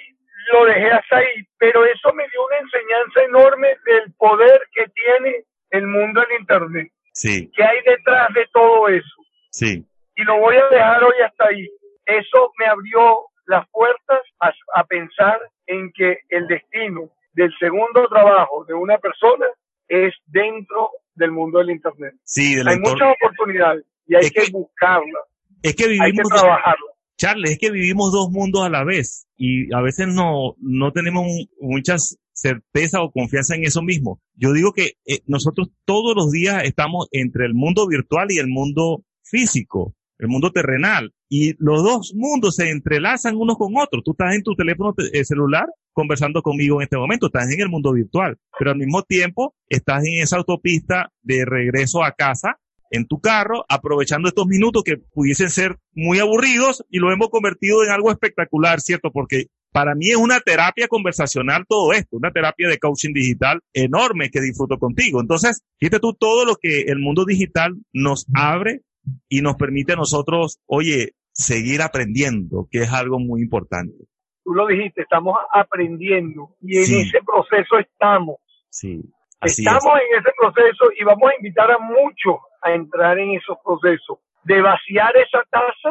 lo 0.51 0.65
dejé 0.65 0.89
hasta 0.91 1.17
ahí. 1.17 1.45
Pero 1.57 1.85
eso 1.85 2.13
me 2.13 2.27
dio 2.29 2.45
una 2.45 2.57
enseñanza 2.57 3.23
enorme 3.23 3.67
del 3.85 4.11
poder 4.17 4.59
que 4.73 4.85
tiene 4.89 5.43
el 5.69 5.87
mundo 5.87 6.21
del 6.21 6.39
Internet. 6.39 6.91
Sí. 7.13 7.51
¿Qué 7.55 7.63
hay 7.63 7.81
detrás 7.83 8.33
de 8.33 8.47
todo 8.51 8.87
eso? 8.89 9.15
Sí. 9.51 9.85
Y 10.15 10.23
lo 10.23 10.39
voy 10.39 10.55
a 10.55 10.67
dejar 10.69 11.03
hoy 11.03 11.15
hasta 11.23 11.47
ahí. 11.47 11.69
Eso 12.05 12.51
me 12.57 12.65
abrió 12.65 13.25
las 13.47 13.67
puertas 13.69 14.19
a, 14.39 14.83
pensar 14.85 15.39
en 15.65 15.91
que 15.93 16.19
el 16.29 16.47
destino 16.47 17.09
del 17.33 17.51
segundo 17.59 18.07
trabajo 18.07 18.65
de 18.65 18.73
una 18.73 18.97
persona 18.97 19.45
es 19.87 20.13
dentro 20.25 20.91
del 21.15 21.31
mundo 21.31 21.59
del 21.59 21.71
Internet. 21.71 22.13
Sí, 22.23 22.55
hay 22.65 22.79
muchas 22.79 23.15
oportunidades 23.21 23.85
y 24.05 24.15
hay 24.15 24.29
que, 24.29 24.51
buscarlas. 24.51 25.23
Es 25.63 25.75
que 25.75 25.87
vivimos, 25.87 26.05
hay 26.05 26.11
que 26.13 26.23
trabajarlas. 26.23 26.91
Charles, 27.17 27.51
es 27.51 27.57
que 27.57 27.71
vivimos 27.71 28.11
dos 28.11 28.29
mundos 28.29 28.63
a 28.63 28.69
la 28.69 28.83
vez 28.83 29.27
y 29.37 29.73
a 29.73 29.81
veces 29.81 30.07
no, 30.07 30.55
no 30.59 30.91
tenemos 30.91 31.25
muchas 31.59 32.19
certeza 32.33 33.01
o 33.01 33.11
confianza 33.11 33.55
en 33.55 33.63
eso 33.63 33.81
mismo. 33.81 34.21
Yo 34.35 34.53
digo 34.53 34.71
que 34.71 34.93
eh, 35.05 35.21
nosotros 35.25 35.69
todos 35.85 36.15
los 36.15 36.31
días 36.31 36.63
estamos 36.63 37.07
entre 37.11 37.45
el 37.45 37.55
mundo 37.55 37.87
virtual 37.87 38.27
y 38.29 38.37
el 38.37 38.47
mundo 38.47 39.03
físico 39.23 39.95
el 40.19 40.27
mundo 40.27 40.51
terrenal. 40.51 41.13
Y 41.29 41.53
los 41.59 41.83
dos 41.83 42.13
mundos 42.15 42.55
se 42.55 42.69
entrelazan 42.69 43.35
unos 43.35 43.57
con 43.57 43.75
otros. 43.77 44.03
Tú 44.03 44.11
estás 44.11 44.35
en 44.35 44.43
tu 44.43 44.55
teléfono 44.55 44.93
eh, 45.13 45.23
celular 45.25 45.67
conversando 45.93 46.43
conmigo 46.43 46.79
en 46.79 46.83
este 46.83 46.97
momento, 46.97 47.25
estás 47.25 47.51
en 47.51 47.59
el 47.59 47.69
mundo 47.69 47.91
virtual, 47.91 48.37
pero 48.59 48.69
al 48.69 48.77
mismo 48.77 49.01
tiempo 49.01 49.55
estás 49.67 50.05
en 50.05 50.21
esa 50.21 50.37
autopista 50.37 51.11
de 51.23 51.43
regreso 51.43 52.03
a 52.03 52.11
casa 52.11 52.59
en 52.91 53.07
tu 53.07 53.19
carro, 53.19 53.65
aprovechando 53.67 54.27
estos 54.27 54.45
minutos 54.45 54.83
que 54.83 54.97
pudiesen 54.97 55.49
ser 55.49 55.77
muy 55.93 56.19
aburridos 56.19 56.85
y 56.91 56.99
lo 56.99 57.11
hemos 57.11 57.29
convertido 57.29 57.83
en 57.83 57.89
algo 57.89 58.11
espectacular, 58.11 58.79
¿cierto? 58.79 59.11
Porque 59.11 59.47
para 59.71 59.95
mí 59.95 60.09
es 60.09 60.17
una 60.17 60.39
terapia 60.39 60.87
conversacional 60.87 61.65
todo 61.67 61.93
esto, 61.93 62.17
una 62.17 62.31
terapia 62.31 62.67
de 62.69 62.77
coaching 62.77 63.13
digital 63.13 63.59
enorme 63.73 64.29
que 64.29 64.39
disfruto 64.39 64.77
contigo. 64.77 65.19
Entonces, 65.19 65.63
fíjate 65.79 65.99
tú 65.99 66.13
todo 66.13 66.45
lo 66.45 66.55
que 66.55 66.81
el 66.81 66.99
mundo 66.99 67.25
digital 67.25 67.75
nos 67.91 68.27
abre 68.33 68.81
y 69.29 69.41
nos 69.41 69.55
permite 69.55 69.93
a 69.93 69.97
nosotros, 69.97 70.59
oye, 70.65 71.13
seguir 71.31 71.81
aprendiendo, 71.81 72.67
que 72.71 72.79
es 72.79 72.93
algo 72.93 73.19
muy 73.19 73.41
importante. 73.41 74.05
Tú 74.43 74.53
lo 74.53 74.67
dijiste, 74.67 75.01
estamos 75.01 75.37
aprendiendo 75.53 76.55
y 76.61 76.77
en 76.77 77.01
ese 77.01 77.19
proceso 77.25 77.77
estamos. 77.79 78.37
Sí. 78.69 79.01
estamos 79.41 79.93
en 80.09 80.19
ese 80.19 80.31
proceso 80.37 80.85
y 80.97 81.03
vamos 81.03 81.29
a 81.31 81.35
invitar 81.35 81.71
a 81.71 81.77
muchos 81.79 82.35
a 82.61 82.71
entrar 82.71 83.19
en 83.19 83.31
esos 83.31 83.57
procesos, 83.63 84.19
de 84.43 84.61
vaciar 84.61 85.15
esa 85.17 85.43
taza 85.49 85.89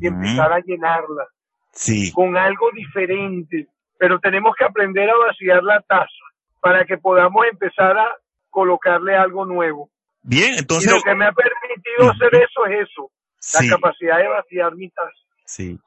y 0.00 0.06
empezar 0.06 0.52
a 0.52 0.60
llenarla. 0.60 1.26
Sí. 1.72 2.12
Con 2.12 2.36
algo 2.36 2.70
diferente. 2.74 3.68
Pero 3.98 4.18
tenemos 4.18 4.54
que 4.56 4.64
aprender 4.64 5.10
a 5.10 5.26
vaciar 5.26 5.62
la 5.62 5.80
taza 5.82 6.24
para 6.60 6.84
que 6.84 6.96
podamos 6.96 7.44
empezar 7.50 7.98
a 7.98 8.16
colocarle 8.48 9.14
algo 9.14 9.44
nuevo. 9.44 9.90
Bien, 10.22 10.54
entonces. 10.58 10.92
lo 10.92 11.02
que 11.02 11.14
me 11.14 11.26
ha 11.26 11.32
permitido 11.32 11.59
hacer 12.10 12.34
eso 12.34 12.66
es 12.66 12.88
eso, 12.88 13.12
la 13.60 13.76
capacidad 13.76 14.18
de 14.18 14.28
vaciar 14.28 14.76
mi 14.76 14.88
taza. 14.90 15.10
Sí. 15.46 15.78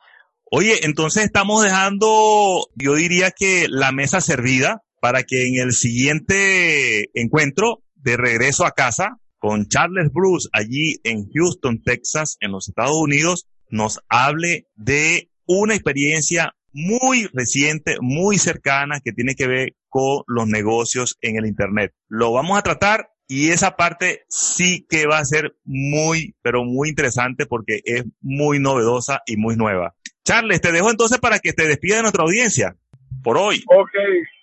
Oye, 0.51 0.85
entonces 0.85 1.23
estamos 1.23 1.63
dejando, 1.63 2.67
yo 2.75 2.95
diría 2.95 3.31
que 3.31 3.67
la 3.69 3.91
mesa 3.91 4.21
servida 4.21 4.83
para 5.01 5.23
que 5.23 5.47
en 5.47 5.55
el 5.61 5.73
siguiente 5.73 7.09
encuentro 7.13 7.83
de 7.95 8.17
regreso 8.17 8.65
a 8.65 8.71
casa 8.71 9.17
con 9.37 9.67
Charles 9.67 10.11
Bruce 10.13 10.47
allí 10.53 10.97
en 11.03 11.29
Houston, 11.33 11.81
Texas, 11.83 12.37
en 12.39 12.51
los 12.51 12.69
Estados 12.69 12.95
Unidos, 12.95 13.47
nos 13.69 13.99
hable 14.07 14.67
de 14.75 15.29
una 15.45 15.73
experiencia 15.73 16.53
muy 16.71 17.27
reciente, 17.33 17.97
muy 17.99 18.37
cercana 18.37 18.99
que 19.03 19.11
tiene 19.11 19.35
que 19.35 19.47
ver 19.47 19.75
con 19.89 20.23
los 20.27 20.47
negocios 20.47 21.17
en 21.21 21.37
el 21.37 21.45
Internet. 21.45 21.93
Lo 22.07 22.31
vamos 22.31 22.57
a 22.57 22.61
tratar 22.61 23.09
y 23.35 23.49
esa 23.49 23.75
parte 23.75 24.25
sí 24.29 24.85
que 24.87 25.07
va 25.07 25.17
a 25.17 25.25
ser 25.25 25.55
muy, 25.65 26.35
pero 26.43 26.63
muy 26.63 26.89
interesante 26.89 27.47
porque 27.47 27.81
es 27.83 28.05
muy 28.21 28.59
novedosa 28.59 29.23
y 29.25 29.37
muy 29.37 29.55
nueva. 29.55 29.95
Charles, 30.23 30.61
te 30.61 30.71
dejo 30.71 30.91
entonces 30.91 31.17
para 31.17 31.39
que 31.39 31.51
te 31.51 31.67
despida 31.67 31.95
de 31.95 32.03
nuestra 32.03 32.25
audiencia 32.25 32.75
por 33.23 33.39
hoy. 33.39 33.63
Ok, 33.65 33.89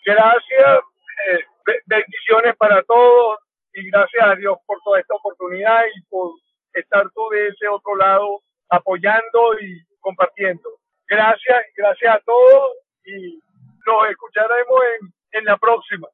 gracias. 0.04 0.80
Eh, 1.30 1.38
bendiciones 1.86 2.56
para 2.56 2.82
todos 2.82 3.38
y 3.74 3.88
gracias 3.92 4.24
a 4.24 4.34
Dios 4.34 4.58
por 4.66 4.78
toda 4.82 4.98
esta 4.98 5.14
oportunidad 5.14 5.82
y 5.96 6.02
por 6.08 6.32
estar 6.74 7.08
tú 7.14 7.28
de 7.30 7.46
ese 7.46 7.68
otro 7.68 7.94
lado 7.94 8.42
apoyando 8.70 9.54
y 9.60 9.86
compartiendo. 10.00 10.68
Gracias, 11.06 11.62
gracias 11.76 12.16
a 12.16 12.20
todos 12.26 12.72
y 13.04 13.38
nos 13.86 14.10
escucharemos 14.10 14.80
en, 14.98 15.38
en 15.38 15.44
la 15.44 15.56
próxima. 15.58 16.08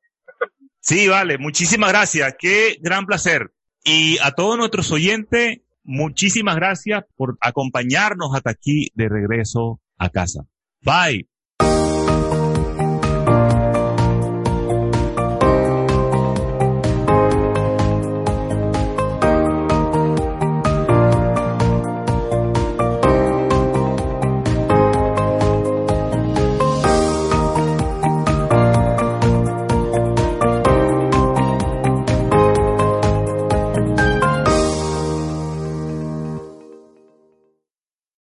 Sí, 0.87 1.09
vale, 1.09 1.37
muchísimas 1.37 1.91
gracias, 1.91 2.37
qué 2.39 2.79
gran 2.81 3.07
placer. 3.07 3.53
Y 3.83 4.19
a 4.23 4.31
todos 4.31 4.57
nuestros 4.57 4.93
oyentes, 4.93 5.59
muchísimas 5.83 6.55
gracias 6.55 7.03
por 7.17 7.37
acompañarnos 7.41 8.31
hasta 8.37 8.51
aquí 8.51 8.93
de 8.95 9.09
regreso 9.09 9.81
a 9.99 10.11
casa. 10.11 10.47
Bye. 10.83 11.29